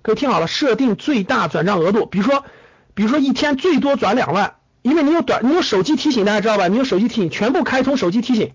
[0.00, 2.46] 各位听好了，设定最大转账额度，比如说
[2.94, 6.68] 比如说一天最多转两万，因为你有短你有手机提醒，大家知道吧？
[6.68, 8.54] 你有手机提醒，全部开通手机提醒。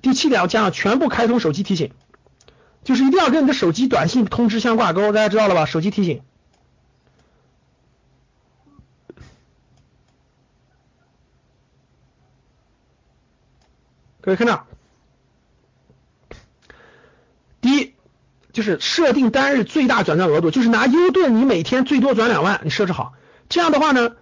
[0.00, 1.92] 第七点要加上全部开通手机提醒。
[2.84, 5.66] 就是一定要跟你的手机短信通知相挂钩，大家知道了吧？
[5.66, 6.22] 手机提醒。
[14.20, 14.68] 各位看到，
[17.60, 17.94] 第一
[18.52, 23.14] 就是设定单日最大转账额度，就是拿优盾你每天最多转两万，你设置好。
[23.48, 24.14] 这样的话呢，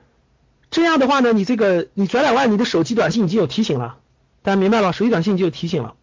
[0.70, 3.98] 这样的话呢，你这个你转两万，你的手机短信已经有提醒了，
[4.40, 4.94] 大家明白了？
[4.94, 5.94] 手机短信就有提醒了。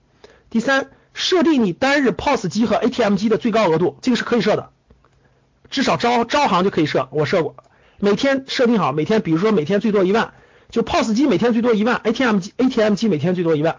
[0.51, 4.69] 第三，设定你单日 POS 机和 ATM 机的最高额度，这个是可以设的，
[5.71, 7.55] 至少招招行就可以设，我设过。
[7.97, 10.35] 每天设定好，每天比如说每天最多一万，
[10.69, 13.77] 就 POS 机每天最多一万，ATM 机 ATM 机每天最多一万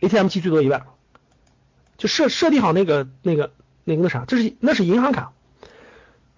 [0.00, 0.86] ，ATM 机最多一万，
[1.96, 3.52] 就设设定好那个那个
[3.84, 5.30] 那个那啥，这是那是银行卡，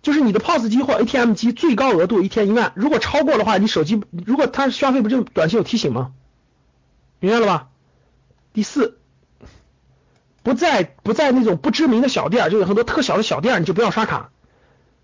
[0.02, 6.12] 就是你的 POS 机或 ATM 机最高额度一天一万，如果超过的话，你手机如果它消费不就短信有提醒吗？
[7.20, 7.68] 明白了吧？
[8.52, 8.98] 第四，
[10.42, 14.30] 不在不在那种不知名的小店，就有很多特小的小店，你就不要刷卡。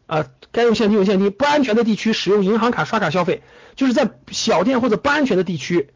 [0.07, 3.43] 啊，该用现金用现金，不安全的地区使用银行卡刷卡消费，
[3.75, 5.91] 就是在小店或者不安全的地区，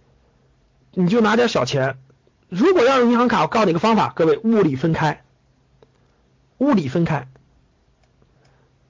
[0.92, 1.98] 你就拿点小钱。
[2.48, 5.22] 如果要用银行卡，我告诉你个方法，各位物理分开，
[6.58, 7.28] 物理分开。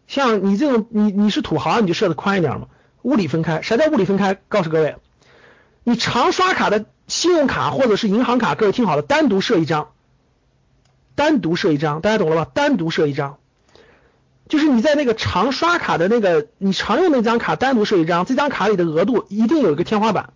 [0.07, 2.69] 像你这种，你你是土豪，你就设的宽一点嘛。
[3.03, 4.35] 物理分开，啥叫物理分开？
[4.49, 4.97] 告诉各位，
[5.85, 9.89] 你常刷卡的信用卡或者是银行卡，各位听好了，单独设一张，
[11.17, 12.51] 单独设一张，大家懂了吧？
[12.55, 13.39] 单独设一张。
[14.49, 20.33] 就是你在那个常刷卡的那个，你常用那张卡单独设一张，这张卡里的额度一定有一个天花板，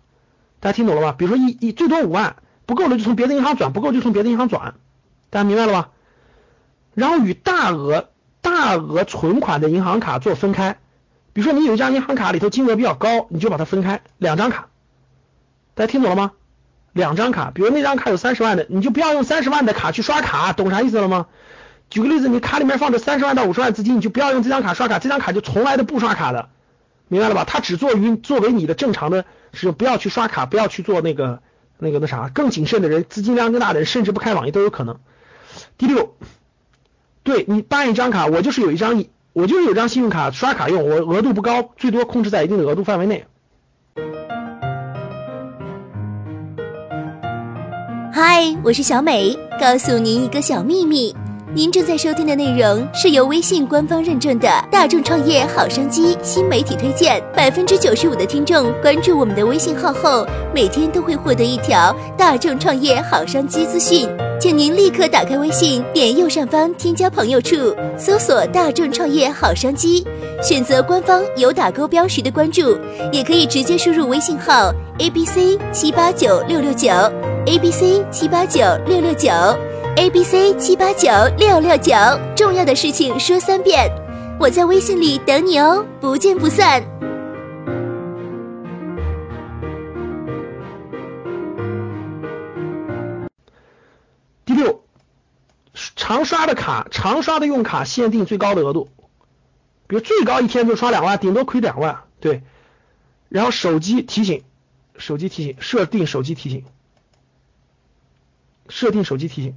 [0.59, 1.15] 大家听懂了吧？
[1.17, 2.35] 比如说一一最多五万，
[2.65, 4.75] 不够了就从别的银行转，不够就从别的银行转，
[5.29, 5.91] 大家明白了吧？
[6.93, 8.09] 然后与大额
[8.41, 10.77] 大额存款的银行卡做分开，
[11.31, 14.67] 比如说你有一张银行卡里头金额比较高，你就把它分开两张卡，
[15.73, 16.33] 大家听懂了吗？
[16.95, 21.25] 两张卡，比如那张卡有三十万的，你就不要用三十万的卡去刷卡，懂啥意思了吗？
[21.89, 26.47] 举个例子，你卡里面放着三十万到五十万资金，你就不要用这张卡刷卡，这张卡就从来都不刷卡的，
[27.09, 27.43] 明白了吧？
[27.45, 31.41] 它只做于作为你的正常的使用，不要去刷卡，不要去做那个
[31.79, 34.97] 那个那啥，更谨慎的人，资金量更大的人，甚至不开网页都有可能。
[35.77, 36.15] 第六，
[37.23, 39.03] 对你办一张卡，我就是有一张，
[39.33, 43.25] 我就是有张信用卡刷卡用，我额度不高，最多控制在一定的额度范围内。
[48.17, 51.13] 嗨，我是小美，告诉您一个小秘密。
[51.53, 64.07] 您正在收听的内容是由微信官方认证的大众创业好商机新媒体推荐，百分之九十五的听众关注我们的微信号后，每天都会获得一条大众创业好商机资讯。
[64.39, 70.07] 请您立刻打开微信，点右上方添加朋友处，搜索大众创业好商机，
[70.41, 72.77] 选择官方有打勾标识的关注，
[73.11, 76.89] 也可以直接输入微信号 a b c 七八九六六九
[77.47, 79.29] a b c 七八九六六九。
[79.97, 81.93] A B C 七八九六六九，
[82.35, 83.89] 重要的事情说三遍，
[84.37, 86.83] 我在微信里等你哦，不见不散。
[94.43, 94.83] 第六，
[95.95, 98.89] 常刷的卡，常刷的用卡限定最高的额度，
[99.87, 102.43] 比如最高一天就刷两万，顶多亏两万，对。
[103.29, 104.43] 然后手机提醒，
[104.97, 106.65] 手机提醒，设定手机提醒，
[108.69, 109.55] 设定手机提醒。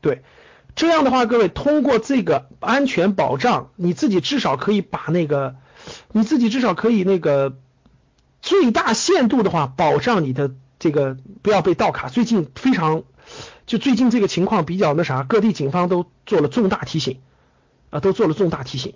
[0.00, 0.22] 对，
[0.76, 5.56] 这样的话，各位通过这个安全保障，你自己至少可以把那个，
[6.12, 7.58] 你自己至少可以那个
[8.40, 12.08] 最大限度的话，保障你的这个不要被盗卡。
[12.08, 13.02] 最近非常，
[13.66, 17.20] 就最近这个情况比较那啥，各地警方都做了重大提醒
[17.90, 18.94] 啊，都做了重大提醒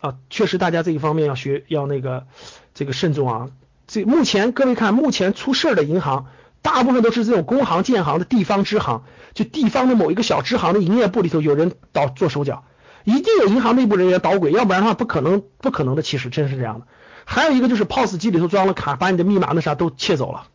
[0.00, 2.26] 啊，确实大家这一方面要学要那个
[2.74, 3.50] 这个慎重啊。
[3.86, 6.26] 这目前各位看，目前出事儿的银行。
[6.62, 9.02] 大部分都是这种工行、建行的地方支行，
[9.34, 12.64] 就地方的某一个小支行的营业部里头有人捣做手脚，
[13.04, 16.86] 一定有银行内部人员捣鬼，要不然的话不可能，不可能的，其实真是这样的。
[17.24, 20.46] 还有一个就是 POS 机里头装了卡，把你的密码那啥都窃走了，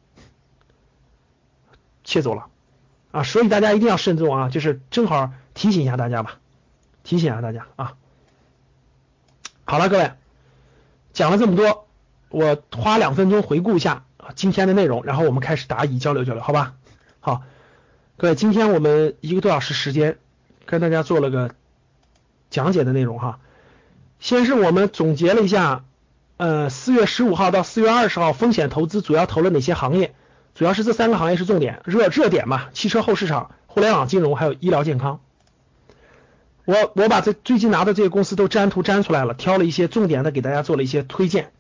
[2.04, 2.48] 窃走了
[3.12, 3.24] 啊！
[3.24, 4.50] 所以大家一定要慎重啊！
[4.50, 6.40] 就是正好提醒一下大家吧，
[7.04, 7.94] 提醒一下大家啊。
[9.66, 10.12] 好了，各位
[11.12, 11.88] 讲了这么多，
[12.30, 14.06] 我花两分钟回顾一下。
[14.36, 16.74] 今天的内容，然后我们开始答疑交流交流，好吧？
[17.20, 17.44] 好，
[18.18, 20.18] 各位，今天我们一个多小时时间
[20.66, 21.52] 跟大家做了个
[22.50, 23.40] 讲解的内容哈。
[24.20, 25.84] 先是我们总结了一下，
[26.38, 30.14] 呃，四月十五号到四月二十号风险投资主要投了哪些行业？
[30.56, 35.20] 主要是这三个行业是重点热热点嘛，汽车后市场、互联网金融还有医疗健康。
[36.66, 41.52] 我我把这最近拿的这些公司都粘图粘出来了，挑了一些重点的给大家做了一些推荐。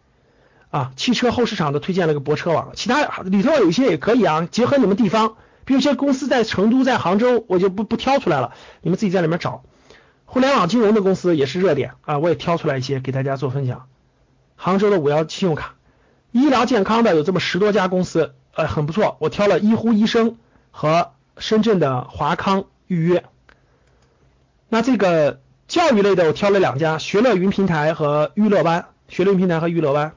[0.70, 9.64] 啊，汽车后市场的推荐了个泊车网，其他里头有一些也可以啊，结合你们地方，比如一些公司在成都、在杭州，我就不不挑出来了，你们自己在里面找。
[10.26, 13.88] 互联网金融的公司也是热点啊，我也挑出来一些给大家做分享。
[14.58, 15.76] 杭州的五幺信用卡，
[16.32, 19.16] 医疗健康的有这么十多家公司，呃，很不错。
[19.20, 20.38] 我挑了医护医生
[20.72, 23.24] 和深圳的华康预约。
[24.68, 28.88] 那这个教育类的我挑了两家，学乐云平台和娱乐湾。
[29.08, 30.17] 学乐云平台和娱乐湾。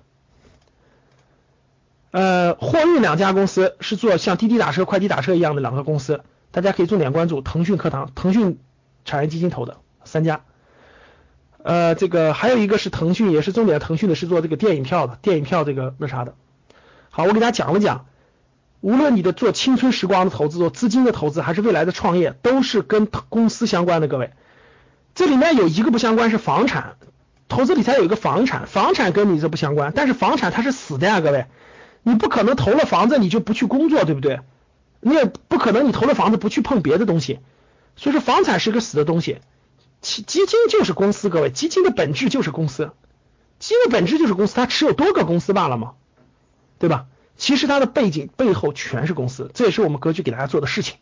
[2.11, 7.41] 呃，货运两家公司是做像滴滴打车、快递打车一样的两个公司，大家可以重点关注。
[7.41, 8.59] 腾讯课堂，腾讯
[9.05, 10.41] 产业基金投的三家。
[11.63, 16.35] 呃，这个还有一个是腾讯，也是重点腾讯的，是做这个电影票的，电影票这个那啥的。
[17.11, 18.07] 好，我给大家讲了讲，
[18.81, 24.09] 无论你的做青春时光的投资、做资金的投资，还是未来的创业，都是跟公司相关的。
[24.09, 24.33] 各位，
[25.15, 26.97] 这里面有一个不相关是房产，
[27.49, 31.47] 投资理财有一个房产，房产跟你这不相关，但是房产它是死的呀，各位。
[32.03, 34.41] 你不可能投了房子你就不去工作，对不对？
[35.01, 37.41] 你也不可能你投了房子不去碰别的东西，
[37.97, 39.41] 所以说房产是个死的东西。
[40.01, 42.93] 基基金就是公司，各位，基金的本质就是公司，
[43.59, 45.93] 基金的本质就是公司，它持有多个公司罢了嘛，
[46.79, 47.07] 对吧？
[47.37, 50.97] 其实它的背景背后全是公司，这也是我们格局给大家做的事情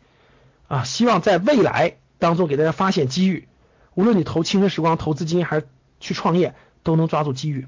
[0.67, 0.83] 啊。
[0.83, 3.47] 希望在未来当中给大家发现机遇，
[3.93, 5.67] 无论你投青春时光、投资金还是
[5.99, 7.67] 去创业，都能抓住机遇。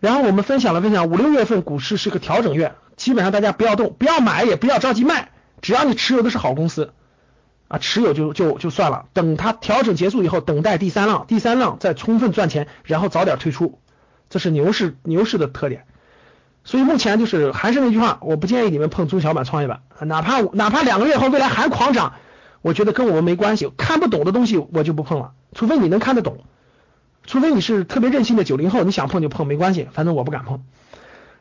[0.00, 5.28] 然后我们分享了分享，五六月份股市是个调整月，基本上大家不要动，不要买，也不要着急卖，
[5.60, 6.94] 只要你持有的是好公司
[7.68, 9.04] 啊，持有就就就算了。
[9.12, 13.78] 等它调整结束以后，等待第三浪，第三浪再充分赚钱，然后早点退出，
[14.30, 15.84] 这是牛市牛市的特点。
[16.64, 22.14] 所以目前就是还是那句话，我不建议你们碰中小板、创业板，哪怕哪怕两个月后未来还狂涨，
[22.62, 23.70] 我觉得跟我们没关系。
[23.76, 26.38] 看不懂的东西我就不碰了，除非你能看得懂。
[27.30, 30.64] 除非你是特别任性的九零后，你想碰就碰没关系，反正我不敢碰。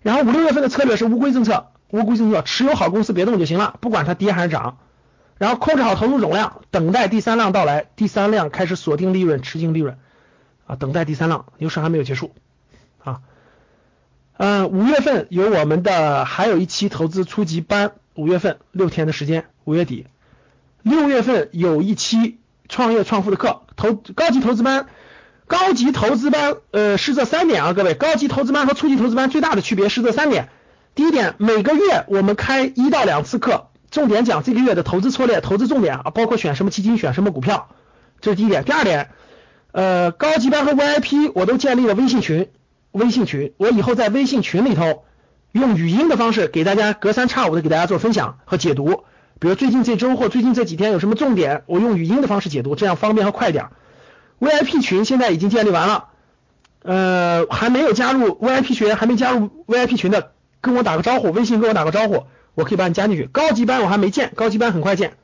[0.03, 4.77] 然后五六月份的策略是乌龟政策，乌龟政策持有好公司别动就行了，不管它跌还是涨。
[5.39, 9.97] 然后控制好投入总量，等待第三浪到来，第三浪开始锁定利润，吃净利润
[10.67, 12.35] 啊，等待第三浪，牛市还没有结束
[13.03, 13.21] 啊。
[14.37, 20.05] 嗯，五月份有我们的还有一期投资初级班，五月份六天的时间，五月底。
[20.83, 24.85] 六月份有一期创业创富的课，投高级投资班。
[25.49, 30.49] 高级投资班，呃，是这三点啊，各位，高级投资班和初级投资班最大的区别是这三点。
[30.93, 37.69] 第一点，每个月我们开一到两次课，重点讲这个月的投资策略、投资重点啊，包括选什么基金、选什么股票，
[38.21, 38.63] 这是第一点。
[38.63, 39.09] 第二点，
[39.71, 42.49] 呃，高级班和 VIP 我都建立了微信群，
[42.91, 45.03] 微信群，我以后在微信群里头
[45.51, 49.03] 用语音的方式给大家隔三差五的给大家做分享和解读，
[49.39, 53.71] 比如最近这周或最近这几天有什么重点，我用语音的方式解读，这样方便和快点儿。
[54.39, 56.09] VIP 群现在已经建立完了，
[56.81, 62.25] 呃，还没有加入 VIP 群，还没加入 VIP 群的，跟我打个招呼，微信跟我打个招呼，
[62.55, 63.25] 我可以把你加进去。
[63.25, 65.17] 高级班我还没建，高级班很快建。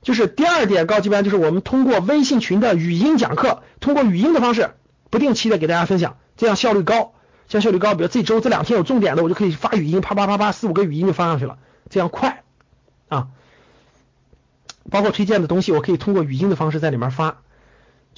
[0.00, 4.70] 就是第二点，高级班就是我们通过微信群的语音讲课，通过语音的方式，
[5.10, 7.14] 不定期的给大家分享，这样效率高，
[7.48, 7.96] 这样效率高。
[7.96, 11.58] 比如这周这两天有重点的，我就可以发语音，啪啪啪啪四五个语音就发上去了，
[11.90, 12.44] 这样快
[13.08, 13.26] 啊。
[14.88, 17.42] 包括推荐的东西，我可以通过语音的方式在里面发。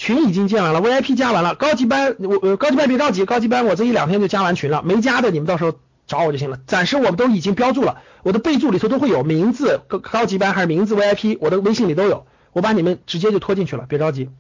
[0.00, 5.74] 群已经建完了，VIP 加完了，高级班我呃高级班别着急，高级班我这一两天就加完群了，没加的你们到时候
[6.06, 6.58] 找我就行了。
[6.66, 14.30] 暂时我们都已经标注了，我的备注里头都会有名字，高高级班还是名字 VIP，我的微信里都有，我把你们直接就拖进去了，别着急，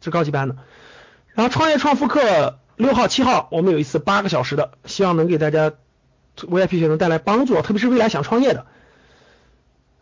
[0.00, 0.56] 是高级班的。
[1.32, 5.74] 然后创业创富课六号七号我们有一次八个小时的，希望能给大家
[6.36, 8.66] VIP 学生带来帮助，特别是未来想创业的。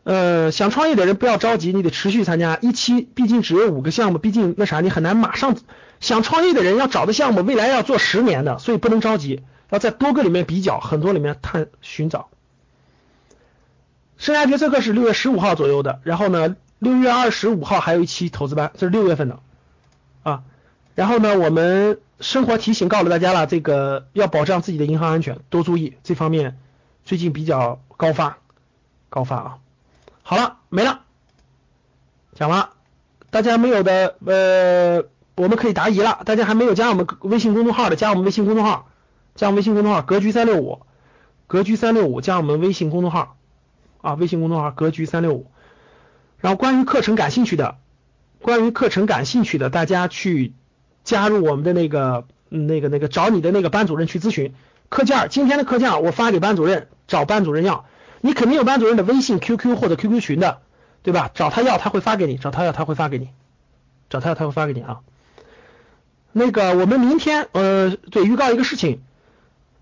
[0.07, 5.57] 呃，想创业的人不要着急，你得持续参加一期，毕竟只有五个项目，毕竟那啥，你很难马上
[5.99, 12.29] 想创业的人要找的项目，未来要做十年的，所以不能着急，要在多个里面比较，很多里面探寻找。
[14.17, 19.41] 生涯决策课是六月十五号左右的，然后呢，六月二十五号还有一期投资班，这是六月份的
[20.23, 20.45] 啊。
[20.95, 26.57] 然后呢，我们生活提醒告诉大家了，这个要保障自己的银行安全，多注意这方面，
[27.05, 28.39] 最近比较高发，
[29.09, 29.59] 高发啊。
[30.29, 31.03] 好了，没了，
[32.35, 32.71] 讲了，
[33.31, 35.05] 大家没有的，呃，
[35.37, 36.21] 我们可以答疑了。
[36.25, 38.89] 大家还没有加我们微信公众号的，加我们微信公众号，
[39.37, 40.81] 加我们微信公众号格局三六五，
[41.47, 43.37] 格局三六五，加我们微信公众号
[44.03, 45.47] 啊，微信公众号格局三六五。
[46.41, 47.77] 然后关于课程感兴趣的，
[48.43, 50.55] 关于课程感兴趣的，大家去
[51.05, 54.55] 加入我们的那个那个那个找你的那个班主任去咨询
[54.89, 55.29] 课件。
[55.31, 57.85] 今天的课件我发给班主任，找班主任要。
[58.27, 60.59] 你肯定有班主任的微信、QQ 或者 QQ 群的，
[61.05, 61.31] 对吧？
[61.33, 63.27] 找他要，他会发给你；找他要，他会发给你；
[64.11, 64.99] 找他要，他会发给你啊。
[66.33, 69.01] 那个，我们明天，呃，对，预告一个事情，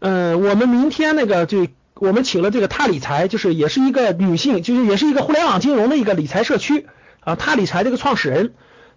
[0.00, 6.86] 嗯，我们明天那个就我们请了这个他理财，就是也是一个女性，就是也是一个互联网金融的一个理财社区
[7.20, 7.34] 啊。
[7.36, 8.52] 他理财这个创始人，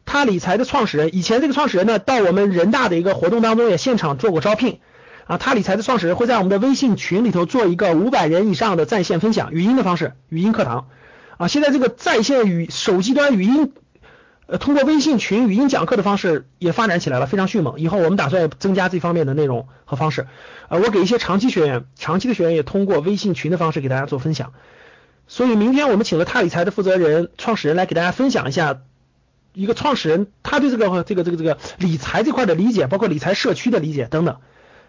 [0.06, 4.82] 他理财的创始人，以前这个创始人呢，到我们人大的一个活动当中也现场做过招聘。
[5.28, 10.88] 啊，他理财的创始人会在我们的微信群里头做一个五百人以上的在线分享，语音的方式，语音课堂。
[11.38, 13.74] 啊，现在这个在线语手机端语音，
[14.48, 17.80] 呃，通过微信群语音讲课的方式也发展起来了，非常迅猛。
[17.80, 20.28] 以后我们打算增加这方面的内容和方式。
[20.70, 24.54] 呃，我给一些长期学员，长期的学员也通过微信群的方式给大家做分享。
[25.28, 28.80] 所以明天我们请了他理财的负责人、创始人来给大家分享一下，
[29.54, 34.38] 一个创始人他对这个这个这个这个理财这块的理解，包括理财社区的理解等等。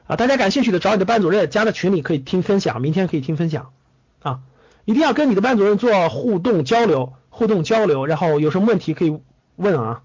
[0.09, 3.73] 啊，大家感兴趣的找你的班主任加到群里可以听分享，明天可以听分享
[4.21, 4.41] 啊，
[4.87, 9.21] 一定要跟你的班主任做互动交流，互动交流，然后有什么问题可以
[9.57, 10.03] 问啊。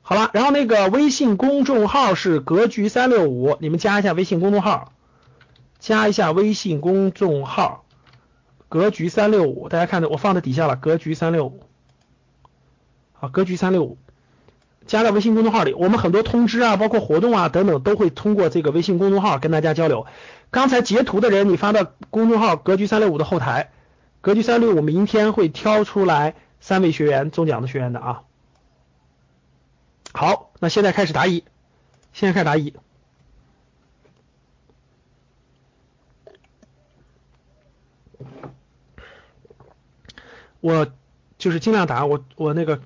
[0.00, 4.92] 好了，然后那个微信公众号是格局三六五，你们加一下微信公众号，
[5.78, 7.84] 加一下微信公众号
[8.70, 11.60] 格局三六五，大家看到我放在底下了，格局三六五，
[13.12, 13.98] 好，格局三六五。
[14.86, 20.06] 加到微信公众号里，我们很多通知啊，包括活动啊等等，都会通过这个微信公众号跟大家交流。
[20.50, 23.70] 刚才截图的人，你发到公众号“格局三六五”的后台
[24.20, 28.22] ，“格局三六五”明天会挑出来三位学员中奖的学员的啊。
[30.12, 31.44] 好，那现在开始答疑，
[32.12, 32.74] 现在开始答疑。
[40.60, 40.92] 我
[41.38, 42.80] 就是尽量答，我我那个。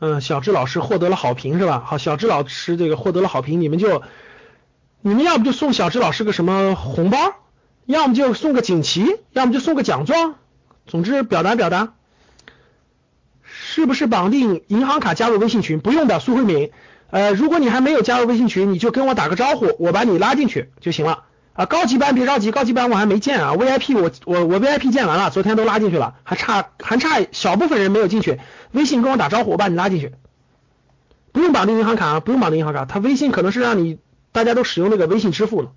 [0.00, 1.82] 嗯，小智老师获得了好评是吧？
[1.84, 4.02] 好，小智老师这个获得了好评，你们就，
[5.00, 7.18] 你们要不就送小智老师个什么红包，
[7.84, 10.36] 要么就送个锦旗，要么就送个奖状，
[10.86, 11.94] 总之表达表达。
[13.42, 15.80] 是不是绑定银行卡加入微信群？
[15.80, 16.70] 不用的，苏慧敏。
[17.10, 21.24] 呃，如果你还没有加入微信群，你就跟我打个招呼，我把你拉进去就行了。
[21.58, 28.38] 啊，高级班别着急，高级班我还没建啊，VIP 我我我 VIP 建完了，昨天都拉进去了，还差还差小部分人没有进去。
[28.70, 30.14] 微信跟我打招呼，我把你拉进去，
[31.32, 33.98] 不用绑定银行卡啊，不用绑定银行卡，他微信可能是让你
[34.30, 35.72] 大家都使用那个微信支付了。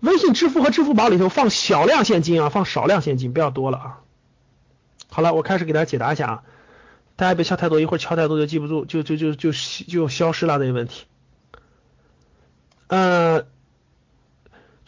[0.00, 3.98] 微信支付和支付宝里头放小量现金啊，放少量现金，不要多了啊。
[5.10, 6.42] 好了，我开始给大家解答一下啊，
[7.16, 11.04] 大家别敲太多，一会儿敲太多就记不住，就就就就就消失了这个问题。
[12.86, 13.44] 呃。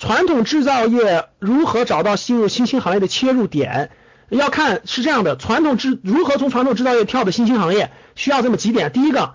[0.03, 3.92] 传统制造业如何找到进入新兴行业的切入点？
[4.30, 8.90] 要看是这样的，传统制如何从传统制造业跳到新兴行业，需要这么几点。
[8.90, 9.34] 第一个，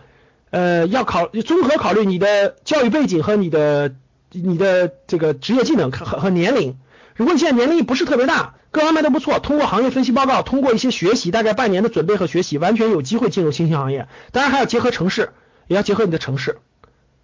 [0.50, 3.96] 呃，要考综合考虑你的教育背景和你的
[4.34, 6.78] 你的这个职业技能和和年龄。
[7.16, 14.10] 如果你现在年龄不是特别大，各方面都不错，通过行业分析报告，通过一些学习，大概半年的准备和学习，完全有机会进入新兴行业。
[14.34, 15.32] 当然还要结合城市，
[15.68, 16.58] 也要结合你的城市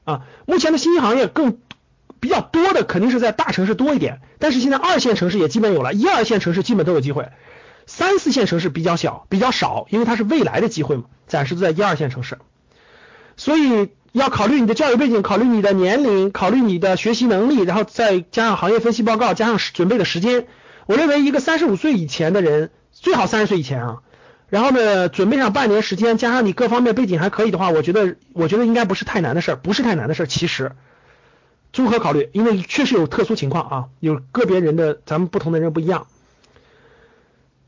[0.06, 0.22] 啊。
[0.46, 1.58] 目前的新兴行业更。
[2.24, 7.28] 比较多的肯定是在大城市多一点，但是现在二线城市也基本有了，一二线城市基本都有机会，
[7.86, 12.38] 三四线城市比较小，比较少，因为它是未来的机会嘛，暂时都在一二线城市，
[13.36, 20.48] 所以要考虑你的教育背景，考虑你的年龄，考虑你的学习能力，然后再加上行业分析报告，加上准备的时间，
[20.86, 23.98] 我认为一个三十五岁以前的人，最好三十岁以前啊，
[24.48, 30.72] 然后呢，准备上半年时间，加上你各方面背景还可以的话，我觉得我觉得应该不是太难的事儿，不是太难的事儿，其实。
[31.74, 36.06] 综合考虑，因为确实有特殊情况啊，有个别人的咱们不同的人不一样。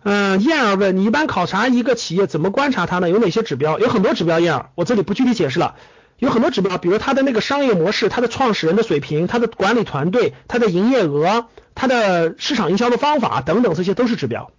[0.03, 3.09] 嗯，燕儿问你一般考察一个企业怎么观察它呢？
[3.09, 3.79] 有哪些指标？
[3.79, 5.75] 有很多指标，燕儿，我这里不具体解释了。
[6.19, 14.51] 有很多指标，比如它的那个商业模式、它的创始人的水平、它的管理团队、它的营业额、它的市场营销的方法等等，这些都是指标。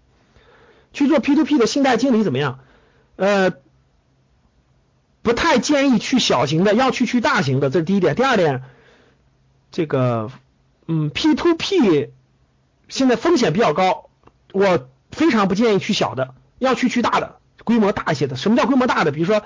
[0.93, 2.59] 去做 P to P 的信贷经理怎么样？
[3.15, 3.53] 呃，
[5.23, 8.17] 不太建议去小型的，要去去大型的，这是第一点。
[8.17, 8.65] 第二点。
[9.77, 10.31] 这个，
[10.89, 12.09] 嗯，P to P
[12.89, 14.09] 现在风险比较高，
[14.53, 18.37] 我非常不建议去小的，要去去大的，规模大一些的。
[18.37, 19.13] 什么叫规模大的？
[19.13, 19.43] 比如说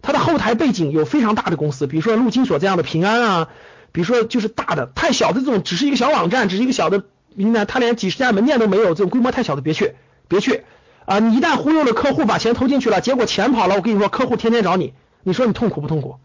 [0.00, 3.48] 它的后台背景有非常大的公司，比如说陆金所这样的平安啊，
[3.90, 7.02] 比如说就是大的，太小的这种只是一个小网站，只是一个小的
[7.34, 9.96] 平台，它连几十家门店都没有，这种规模太小的别去，
[10.28, 10.62] 别去
[11.04, 11.18] 啊！
[11.18, 14.94] 你一旦忽悠了客户，把钱投进去了，结果钱跑了，我跟你说，客户天天找你，
[15.24, 16.20] 你说你痛苦不痛苦？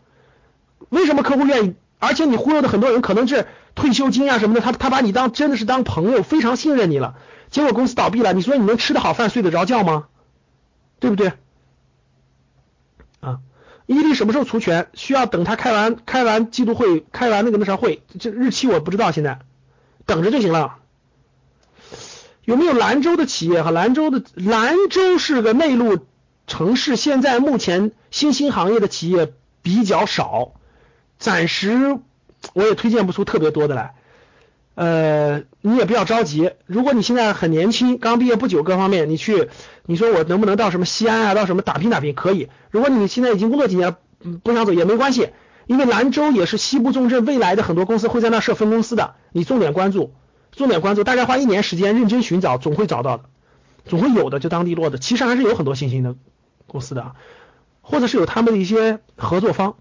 [0.90, 1.74] 为什么客户愿意？
[2.00, 3.46] 而且你忽悠的很多人可能是
[3.76, 7.16] 退休金啊什么的，他他把你当真的是当朋友，非常信任你了。
[7.52, 10.08] 结果公司倒闭了，你说你能吃得好饭睡得着觉吗？
[11.00, 11.34] 对不对？
[13.20, 13.40] 啊，
[13.86, 14.88] 伊利什么时候除权？
[14.94, 19.40] 需要等他开完开完季度会，开完那个那啥会，这日期我不知道，现在
[20.06, 20.78] 等着就行了。
[22.46, 24.24] 有没有兰州的企业和兰州的？
[24.36, 26.06] 兰州是个内陆
[26.48, 30.54] 城市，现在目前新兴行业的企业比较少。
[31.20, 32.00] 暂时
[32.54, 33.94] 我也推荐不出特别多的来，
[34.76, 36.52] 呃，你也不要着急。
[36.66, 39.50] 如果你现在很年轻，刚毕业不久，各方面你去，
[39.86, 42.16] 你说我能不能到什么西安啊，到什么打拼打拼？
[42.16, 42.48] 可以。
[42.72, 43.98] 如果你现在已经工作几年，
[44.42, 45.30] 不想走也没关系。
[45.68, 50.16] 因为兰州也是西部重镇，未来的很多公司会在那设分公司的，你重点关注，
[50.52, 53.26] 重点关注，大概花一年时间认真寻找，总会找到的，
[53.86, 56.16] 总会有的，就当地落的，其实还是有很多新兴的
[56.66, 57.12] 公司的，
[57.82, 59.76] 或者是有他们的一些合作方。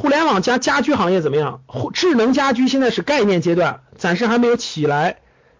[0.00, 1.60] 互联网加家居行业怎么样？
[1.92, 5.18] 智能家居现在是概念阶段，暂时还没有起来。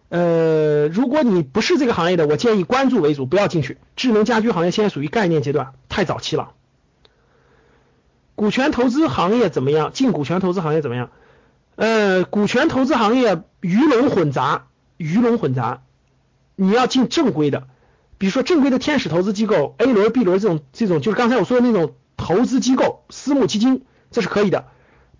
[0.09, 3.77] 呃，如果你不是这个行业的，我建议关注为主，不要进去。
[3.97, 6.53] 智能家居行业现在属于概念阶段，太早期了。
[8.35, 9.93] 股权投资行业怎么样？
[9.93, 11.11] 进股权投资行业怎么样？
[11.77, 15.83] 呃，股权投资行业鱼龙混杂，鱼龙混杂。
[16.57, 17.65] 你要进正规的，
[18.17, 24.67] 比如说正规的天使投资机构，A 轮、B 轮这种这种，就是刚才我说的那种投资机构，私募基金，这是可以的。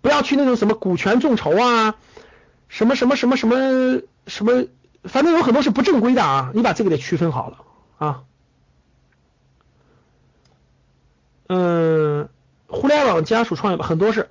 [0.01, 1.95] 不要去那种什么股权众筹啊，
[2.67, 4.65] 什么什么什么什么什么。
[5.03, 7.57] 反正有很多是不正规的啊，你把这个得区分好了
[7.97, 8.21] 啊。
[11.47, 12.29] 嗯，
[12.67, 14.29] 互联网家属创业吧，很多是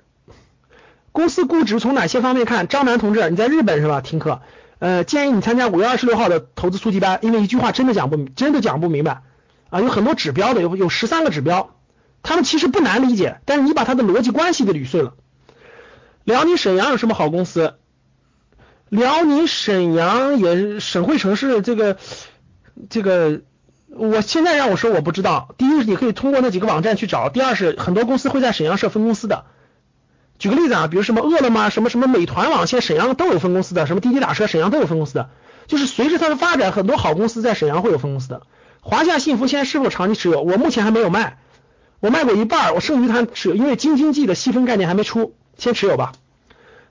[1.11, 2.69] 公司估值从哪些方面看？
[2.69, 3.99] 张楠同志，你在日本是吧？
[3.99, 4.41] 听课，
[4.79, 9.23] 呃，建议你参加五月二十六号的投资初级班，因为一句话真的讲不真的讲不明白
[9.69, 11.75] 啊，有很多指标的，有有十三个指标，
[12.23, 15.13] 他们其实不难理解，但是你把它的逻辑关系给捋顺了。
[16.23, 17.75] 辽宁沈阳有什么好公司？
[18.89, 21.97] 辽宁沈阳也是省会城市，这个
[22.89, 23.41] 这个，
[23.89, 25.55] 我现在让我说我不知道。
[25.57, 29.45] 第一，你可以通过那几个网站去找；第二是很多公司会在沈阳设分公司的。
[30.37, 35.29] 举个例子啊，比如什么饿了么、什么什么美团网，现在沈阳都有分公司的；什么滴滴打车，沈阳都有分公司的。
[35.67, 38.41] 就是随着它的发展，很多好公司在沈阳会有分公司的。
[38.81, 40.41] 华夏幸福现在是否长期持有？
[40.41, 41.37] 我目前还没有卖，
[42.01, 46.11] 我卖过一半，我剩余它持有，因为京津冀的细分概念还没出，先持有吧。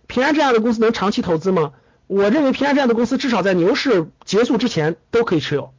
[0.06, 1.72] 平安这样的公司能长期投资吗？
[2.06, 5.72] 我认为平安这样的公司至少在牛市结束之前都可以持有，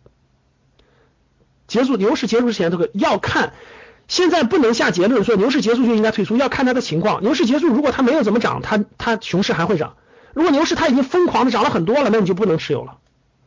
[1.68, 2.90] 结束牛市结束之前都可以。
[2.94, 3.54] 要看，
[4.08, 7.22] 现在不能下结论说牛市结束就应该退出，要看它的情况。
[7.22, 9.96] 牛市结束如果它没有怎么涨，它它熊市还会涨；
[10.34, 12.98] 如果牛市它已经疯狂的涨了很多了，那你就不能持有了，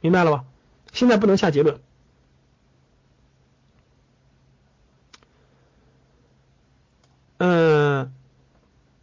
[0.00, 0.44] 明白了吧？
[0.92, 1.78] 现在不能下结论。
[7.38, 8.12] 嗯。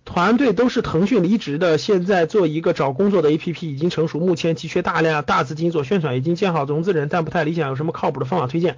[0.04, 8.78] 团队都是腾讯离职的，现在做一个找工作的 APP 已经成熟，目前急缺大量大资金做宣传，已经建好融资人，但不太理想，有什么靠谱的方法推荐？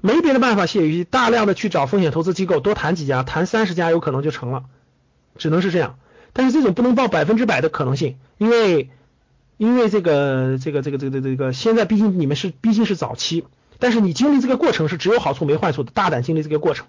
[0.00, 4.62] 没别的办法，谢宇，大量的去找风险投资机构，多谈几家，谈三十家有可能就成了，
[5.36, 5.98] 只能是这样。
[6.32, 8.88] 但是这种不能报百分之百的可能性，因为
[9.58, 13.44] 因为这个这个这个这个这个现在毕竟你们是毕竟是早期，
[13.78, 16.86] 但是你经历这个过程是只有好处没坏处的，大胆经历这个过程。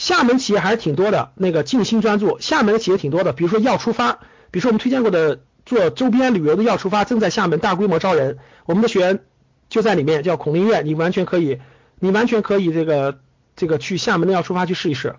[0.00, 4.14] 厦门企业还是挺多的，那个静心专注，厦门的企业挺多的，比如说要出发，
[4.50, 9.20] 比如说我们推荐过的做周边旅游的要出发，正在厦门大规模招人，我们的学员
[9.68, 11.60] 就在里面，叫孔令苑，你完全可以，
[11.98, 13.18] 你完全可以这个
[13.56, 15.16] 这个去厦门的要出发去试一试。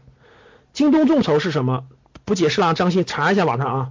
[0.73, 1.84] 京东众筹是什么？
[2.25, 3.89] 不解释了，张鑫查一下网上啊。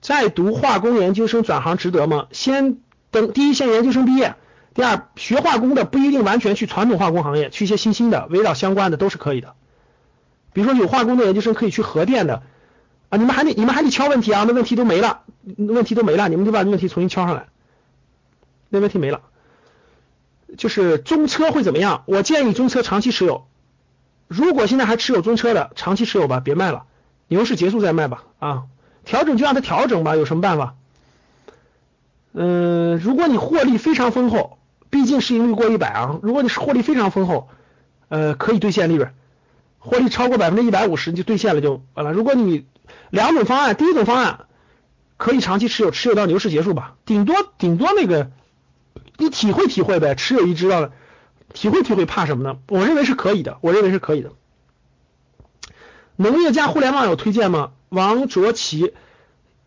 [0.00, 2.28] 在读化工研究生转行值得吗？
[2.32, 2.78] 先
[3.10, 4.36] 等第一先研究生毕业。
[4.78, 9.56] 第二，学化工的不一定完全去传统化工行业，去一些新兴的、围绕相关的都是可以的。
[10.52, 12.44] 比如说有化工的研究生可以去核电的
[13.08, 15.22] 啊，你们还得你们还得敲问题啊，那问题都没了，
[15.56, 17.48] 问题都没了，你们就把问题重新敲上来，
[18.68, 19.22] 那问题没了。
[20.56, 22.04] 就是中车会怎么样？
[22.06, 23.48] 我建议中车长期持有。
[24.28, 26.84] 如果现在还持有中车的，长期持有吧，别卖了，
[27.26, 28.62] 牛市结束再卖吧啊，
[29.04, 30.76] 调整就让它调整吧，有什么办法？
[32.32, 34.57] 嗯，如果你获利非常丰厚。
[34.90, 37.48] 毕竟市盈率过一百啊，如果你是获利非常丰厚，
[38.08, 39.12] 呃，可以兑现利润，
[39.78, 42.12] 获利超过百分之一百五十就兑现了就完了。
[42.12, 42.66] 如果你
[43.10, 44.46] 两种方案，第一种方案
[45.16, 48.30] 可以长期持有，持有到牛市结束吧，顶多顶多那个
[49.16, 50.92] 你体会体会呗，持有一知道了，
[51.52, 52.58] 体会体会怕什么呢？
[52.68, 54.32] 我认为是可以的，我认为是可以的。
[56.16, 57.72] 农业加互联网有推荐吗？
[57.90, 58.94] 王卓奇。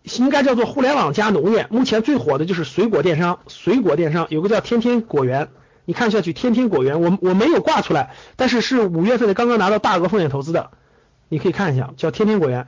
[0.03, 3.39] 应该叫做互联网加农业，目前最火的就是水果电商。
[3.47, 5.49] 水果电商有个叫天天果园，
[5.85, 10.71] 你看下去，天天果园，我我没有挂出来，但是是五月份的，刚刚拿到大额风险投资的，
[11.29, 12.67] 你可以看一下，叫天天果园。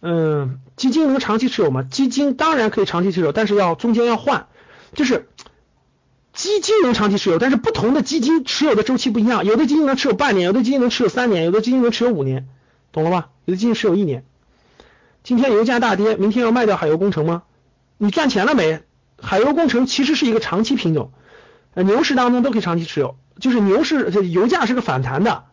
[0.00, 1.82] 嗯，基金能长期持有吗？
[1.82, 4.46] 基金当然可以长期持有，但是要中间要换，
[4.94, 5.28] 就是
[6.32, 12.48] 基金能长期持有，但是不同的基金持有的周期不一样，有的基金能持有半年，有的基金能持有三年，有的基金能持有五年，
[12.92, 13.30] 懂了吧？
[13.44, 14.24] 有的基金持有一年。
[15.22, 17.42] 今天油价大跌，明天要卖掉海油工程吗？
[17.96, 18.82] 你赚钱了没？
[19.20, 21.12] 海油工程其实是一个长期品种，
[21.74, 25.44] 呃，牛市当中都可以长期持有，就是牛市这油价是个反弹的，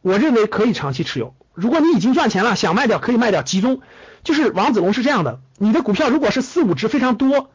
[0.00, 1.34] 我认为可以长期持有。
[1.52, 3.82] 如果你已经赚钱了，想卖掉可以卖掉，集中。
[4.24, 7.50] 就是王子龙是这样的，你的股票如果是四五只非常多，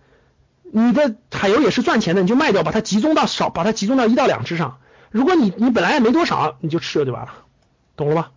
[0.62, 4.78] 你的海油也是赚钱的，你就卖掉，把它集中到少，把它集中到一到两只上。
[5.10, 7.34] 如果你你本来也没多少，你就持有就完了，
[7.96, 8.32] 懂了吧？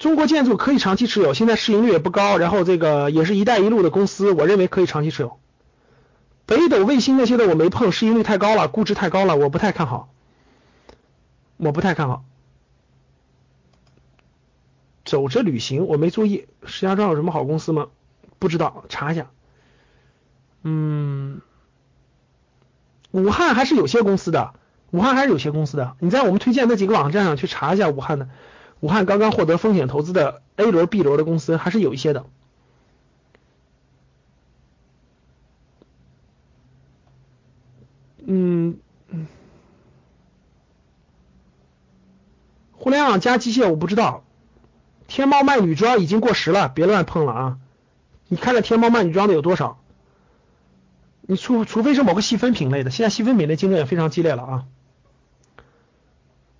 [0.00, 5.38] 中国建筑可以长期持有，现在市盈率也不高，然后这个也是一带一路的公司，我认为可以长期持有。
[6.46, 10.08] 北斗卫星那些的我没碰，市盈率太高了，估值太高了，我不太看好，
[11.58, 12.24] 我不太看好。
[15.04, 17.88] 走着旅行我没注意，石家庄有什么好公司吗？
[18.38, 19.26] 不知道，查一下。
[20.62, 21.42] 嗯，
[23.10, 24.54] 武汉还是有些公司的，
[24.92, 28.30] 武汉还是有些公司的，你在我们推荐那几个网站上去查一下武汉的。
[28.80, 32.26] 武汉刚刚获得风险投资的 A 轮、B 轮的公司还是有一些的。
[38.26, 38.78] 嗯
[39.08, 39.26] 嗯，
[42.72, 44.24] 互联网加机械我不知道。
[45.08, 47.58] 天猫卖女装已经过时了，别乱碰了啊！
[48.28, 49.80] 你看看天猫卖女装的有多少？
[51.22, 54.64] 你除除非是某个细分品类的，现在细分品类竞争也非常激烈了啊。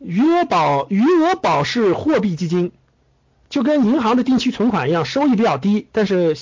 [0.00, 2.72] 余额宝，余额宝是货币基金，
[3.50, 6.36] 就跟银行的定期存款一样，收益比较低，但是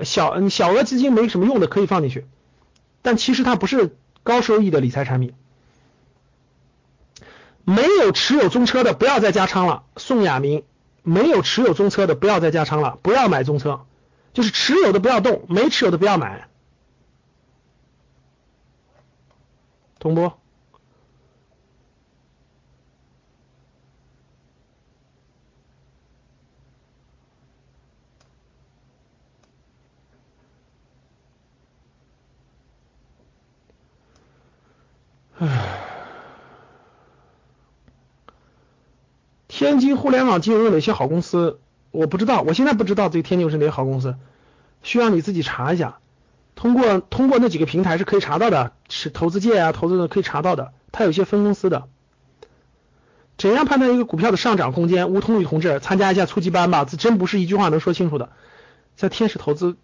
[0.00, 2.26] 小小额资金没什么用的可以放进去，
[3.02, 5.34] 但其实它不是高收益的理财产品。
[7.64, 10.64] 没有持有中车的不要再加仓了，宋亚明，
[11.02, 13.86] 没有持有中车的不要再加仓了，不要买中车，
[14.34, 16.46] 就是持有的不要动，没持有的不要买，
[19.98, 20.32] 懂不？
[35.36, 35.48] 唉，
[39.48, 41.58] 天津互联网金融有哪些好公司？
[41.90, 44.16] 我不知道，我现在不知道这天津是哪些好公司，
[44.82, 45.98] 需要你自己查一下。
[46.54, 50.72] 通过通过那几个平台是可以查到的，是投资界啊，投资的可以查到的。
[50.92, 51.88] 它有一些分公司的。
[53.36, 55.10] 怎样判断一个股票的上涨空间？
[55.10, 58.30] 吴通宇同志，参加一下初级班吧，这真不是一句话能说清楚的。
[58.94, 59.76] 在天使投资。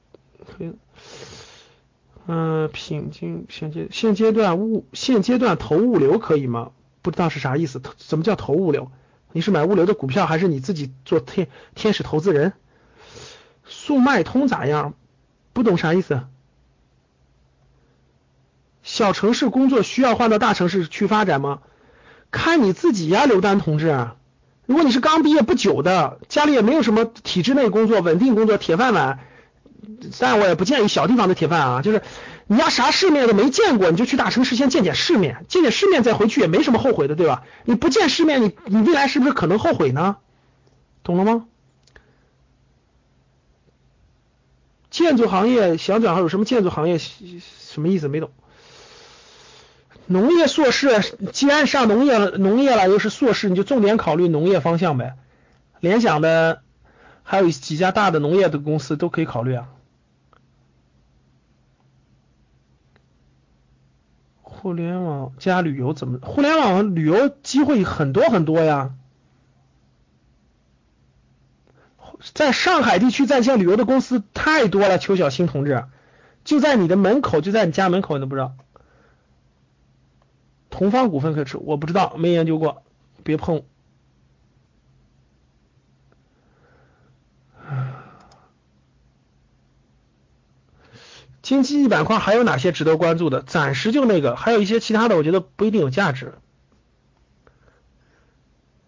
[2.33, 6.71] 嗯，品经现阶现阶段物现阶段投物流可以吗？
[7.03, 7.83] 不知道是啥意思？
[7.99, 8.93] 什么叫投物流？
[9.33, 12.53] 你是买物流的股票，还是你自己做天天使投资人？
[13.65, 14.95] 速卖通咋样？
[15.53, 16.23] 不懂啥意思？
[18.85, 21.63] 小城市工作需要换到大城市去发展吗？
[22.31, 24.07] 看你自己呀，刘丹同志。
[24.67, 29.19] 如果你是刚毕业不久的，家里也没有什么体制内工作、稳定工作、铁饭碗。
[30.19, 32.03] 但我也不建议小地方的铁饭啊，就是
[32.47, 37.45] 你要啥世面都没见过，你就去大城市先见见世面，见见世面再回去也没什么后悔的，对吧？
[37.65, 40.17] 你不见世面，你你未来是不是可能后悔呢？
[41.03, 41.47] 懂了吗？
[44.91, 48.09] 建筑行业想转行有什么建筑行业什么意思？
[48.09, 48.31] 没懂。
[50.07, 51.01] 农业硕士，
[51.33, 55.15] 既然上农业农业了，又是硕士，你就重点考虑农业方向呗。
[55.79, 56.63] 联想的
[57.31, 59.69] 还有几家大的农业的公司都可以考虑啊。
[64.43, 66.19] 互联网加旅游怎么？
[66.19, 68.97] 互联网旅游机会很多很多呀，
[72.35, 74.99] 在上海地区在线旅游的公司太多了。
[74.99, 75.85] 邱小新同志，
[76.43, 78.57] 就在你的门口，就在你家门口，你都不知道。
[80.69, 82.83] 同方股份可以吃，我不知道，没研究过，
[83.23, 83.63] 别碰。
[91.43, 93.43] 经济板块还有哪些值得关注的？
[93.43, 96.35] 暂时就那个，还有一些其他的，我觉得不一定有价值。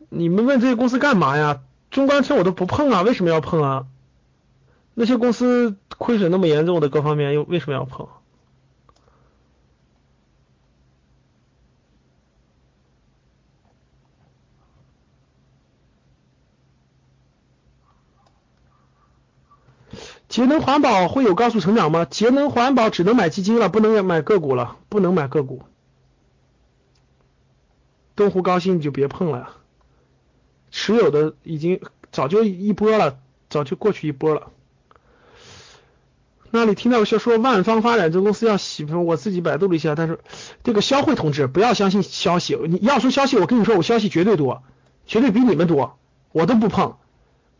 [0.08, 1.60] 你们问这些公司干嘛呀？
[1.90, 3.86] 中关村我都不碰啊，为什么要碰啊？
[4.94, 8.08] 那些公司亏损那么严重的各方面又为什么要碰？
[20.32, 22.06] 节能环保会有高速成长吗？
[22.06, 25.60] 节能环保只能买基金了，不能买个股了，不能买个股。
[28.16, 29.50] 东湖高新你就别碰了，
[30.70, 33.18] 持有的已经早就一波了，
[33.50, 34.48] 早就过去一波了。
[36.50, 40.18] 那里听到说说万方发展这公司要洗，我自己百度了一下，他说
[40.64, 44.62] 这个肖慧同志不要相信消息，你要说消息，我跟你说我消息绝对多，
[45.04, 45.98] 绝对比你们多，
[46.32, 46.96] 我都不碰。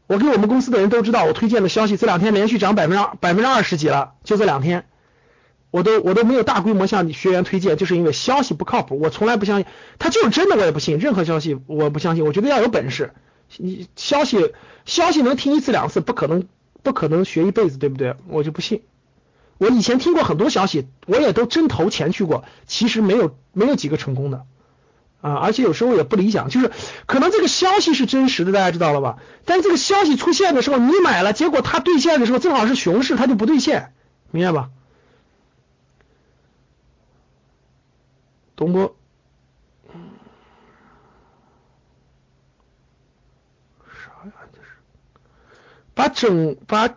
[0.07, 4.87] 我给我们公司的人都知道，我推荐的消息这两天连续涨百分之百分之二十几了，就这两天，
[5.71, 9.67] 我都我都没有大规模向学员推荐，就是因为消息不靠谱，我从来不相信，
[9.99, 13.13] 他就是真的我也不信，任何消息我不相信，我觉得要有本事，
[13.57, 14.53] 你消息
[14.85, 16.47] 消息能听一次两次，不可能
[16.83, 18.17] 不可能学一辈子，对不对？
[18.29, 18.83] 我就不信，
[19.57, 24.45] 我以前听过很多消息，我也都真投钱去过，其实没有没有几个成功的，
[25.23, 26.71] 啊，而且有时候也不理想，就是
[27.07, 29.19] 可能这个消息是真实的，大家知道了吧？
[29.47, 33.95] 但这个消息出现的时候，你买了，结果它兑现的时候正好是熊市，它就不兑现，
[34.33, 34.71] 明白吧？
[38.57, 38.97] 东波，
[43.87, 44.33] 啥呀？
[44.53, 44.69] 这是
[45.95, 46.91] 把整把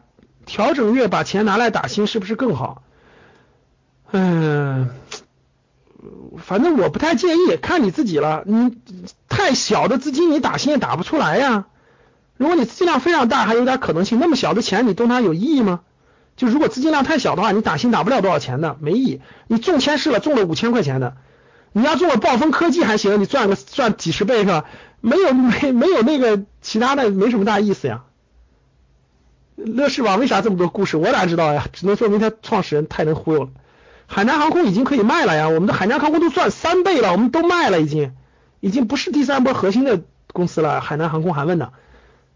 [0.48, 2.82] 调整月把钱拿来打新，是不是更好？
[4.12, 4.90] 嗯。
[6.38, 8.44] 反正我不太建议，看你自己了。
[8.46, 8.78] 你
[9.30, 11.66] 太小的资金，你打新也打不出来呀。
[12.38, 14.20] 如果你资金量非常大，还有点可能性。
[14.20, 15.82] 那么小的钱，你动它有意义吗？
[16.36, 19.22] 就如果资金量太小的话，你打新打不了多少钱的，没意义。
[19.48, 21.16] 你中签试了，中了五千块钱的，
[21.72, 24.66] 你要中了暴风科技还行，你赚个赚几十倍是吧？
[25.00, 28.04] 没有没没有那个其他的，没什么大意思呀。
[29.56, 30.98] 乐视网为啥这么多故事？
[30.98, 31.68] 我哪知道呀？
[31.72, 33.50] 只能说明他创始人太能忽悠了。
[34.08, 38.16] 海南航空已经可以卖了呀，我们的海南航空都赚三倍了，我们都卖了，已经，
[38.60, 40.80] 已经不是第三波核心的公司了。
[40.80, 41.72] 海南航空还问呢，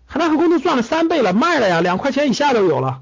[0.06, 3.02] 海南航空都赚了三倍了，卖了呀，两块钱以下都有了。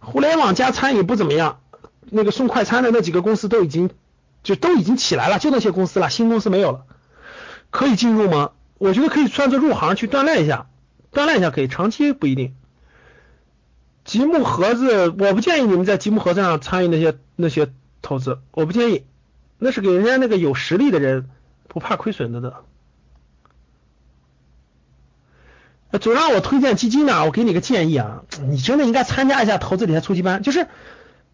[0.00, 1.60] 互联网加餐饮不怎么样，
[2.10, 3.90] 那个送快餐的那几个公司都已经
[4.42, 6.84] 就都已经起来了，就那些公司了，新公司没有了，
[7.70, 8.50] 可以进入吗？
[8.78, 10.66] 我觉得可以算作入行去锻炼一下。
[11.16, 12.54] 锻炼一下可以，长期不一定。
[14.04, 19.06] 积木盒子，我不建议你们在积木盒子上参与那些那些投资，我不建议，
[19.58, 21.30] 那是给人家那个有实力的人，
[21.68, 22.56] 不怕亏损的的。
[25.98, 30.42] 总让我推荐基金呢，我给你个建议啊，你真的应该参加一下投资理财初级班。
[30.42, 30.66] 就是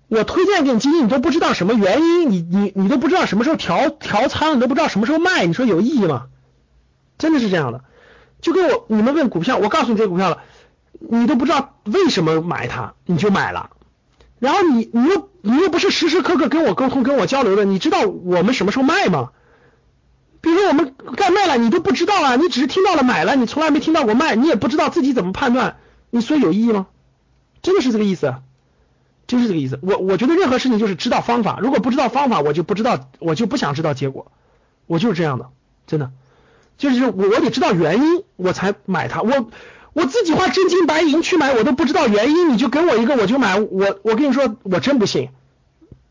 [0.07, 6.29] 我推荐给你基金，你都不知道什么原因，你你你都不知道什么时候调调仓，你都不知道什么时候卖，你说有意义吗？
[7.19, 7.83] 真的是这样的。
[8.43, 10.43] 就跟我你们问股票，我告诉你这股票了，
[10.99, 13.71] 你都不知道为什么买它，你就买了，
[14.39, 19.31] 然后你你又你又不是时时刻刻跟我沟通跟我交流的，你知道我们什么时候卖吗？
[20.43, 25.77] 比如说我们该卖了，你都不知道啊，你只是听到了买了，你从来没听到过卖，你也不知道自己怎么判断，
[26.11, 26.89] 你说有意义吗？
[27.63, 28.35] 真的是这个意思，
[29.29, 29.79] 真是这个意思。
[29.83, 34.33] 我我觉得任何事情就是知道方法，如果不知道方法，我就不知道，我就不想知道结果，
[34.87, 35.51] 我就是这样的，
[35.87, 36.11] 真的。
[36.79, 39.23] 就是我我得知道原因，我才买它。
[39.23, 39.51] 我
[39.93, 43.61] 我自己花真金白银去买，我都不知道原因，你就给我一个我就买。
[43.61, 45.29] 我我跟你说，我真不信，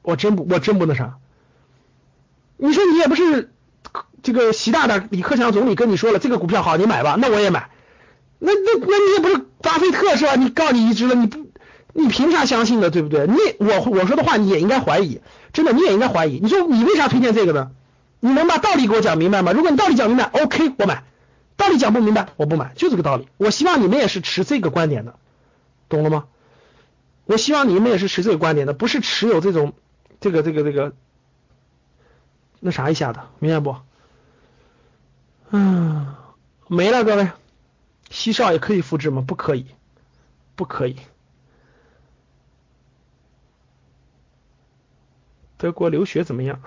[0.01, 1.15] 我真不我真不那啥。
[2.57, 3.51] 你说你也不是
[4.21, 7.69] 这个习大大李克强总理跟你说了这个股票好，你买吧，那我也买。
[8.39, 10.35] 那那那你也不是巴菲特是吧？
[10.35, 11.47] 你告你一支了，你不
[11.93, 13.27] 你凭啥相信的，对不对？
[13.27, 15.21] 你我我说的话你也应该怀疑，
[15.53, 16.39] 真的你也应该怀疑。
[16.41, 17.71] 你说你为啥推荐这个呢？
[18.21, 19.51] 你能把道理给我讲明白吗？
[19.51, 21.03] 如果你道理讲明白，OK，我买；
[21.57, 23.27] 道理讲不明白，我不买，就这个道理。
[23.37, 25.19] 我希望你们也是持这个观点的，
[25.89, 26.27] 懂了吗？
[27.25, 29.73] 我希望你们也是持这个观点的，不是持有这种
[30.19, 30.93] 这个这个这个
[32.59, 33.75] 那啥一下的，明白不？
[35.49, 36.15] 嗯，
[36.67, 37.31] 没了，各位，
[38.09, 39.23] 西少也可以复制吗？
[39.25, 39.65] 不可以，
[40.55, 40.95] 不可以。
[45.57, 46.61] 德国留学怎么样？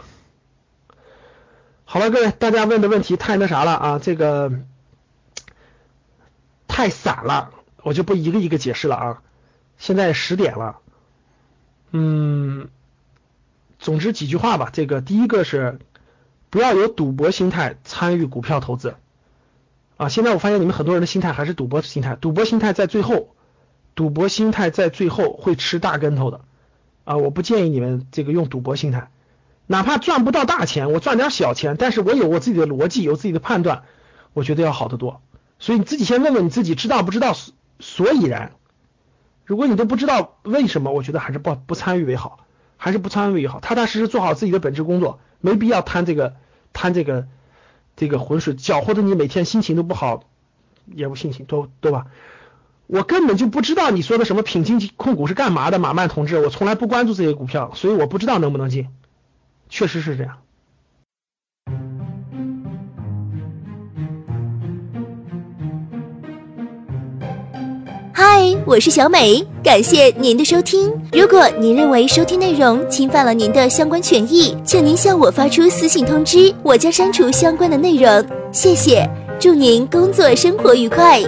[1.94, 4.50] 好了，各位，大家问的问题太那啥了啊，这个
[6.66, 7.52] 太散了，
[7.84, 9.22] 我就不一个一个解释了啊。
[9.78, 10.80] 现在十点了，
[11.92, 12.68] 嗯，
[13.78, 14.70] 总之几句话吧。
[14.72, 15.78] 这个第一个是
[16.50, 18.96] 不要有赌博心态参与股票投资
[19.96, 20.08] 啊。
[20.08, 23.36] 现在我发现你们很多人的心态还是赌博心态，赌博心态在最后，
[23.94, 26.40] 赌博心态在最后会吃大跟头的
[27.04, 27.18] 啊。
[27.18, 29.12] 我不建议你们这个用赌博心态。
[29.66, 33.84] 哪怕赚不到大钱，我赚点小钱，但是我有我自己的逻辑，有自己的判断，
[34.32, 35.22] 我觉得要好得多。
[35.58, 37.34] 所以你自己先问问你自己，知道不知道
[37.80, 38.52] 所以然？
[39.46, 42.40] 如果你都不知道为什么，我觉得还是不不参与为好，
[42.76, 46.34] 还是不参与为好，踏踏实实做好自己的本职工作，没必要贪这个
[46.72, 47.26] 贪这个
[47.96, 50.24] 这个浑水，搅和的你每天心情都不好，
[50.86, 52.06] 也不心情，都对吧？
[52.86, 58.88] 我根本就不知道你说的什么品金控股是干嘛的，马曼同志，我从来不关注这些股票，所以我不知道能不能进。
[59.74, 60.32] 确实是这样。
[68.12, 70.92] 嗨，我是小美，感谢您的收听。
[71.12, 78.24] 如果您认为收听内容侵犯了您的相关权益，请您向我发出私信通知，我将删除相关的内容。
[78.52, 79.04] 谢谢，
[79.40, 81.20] 祝您工作生活愉快。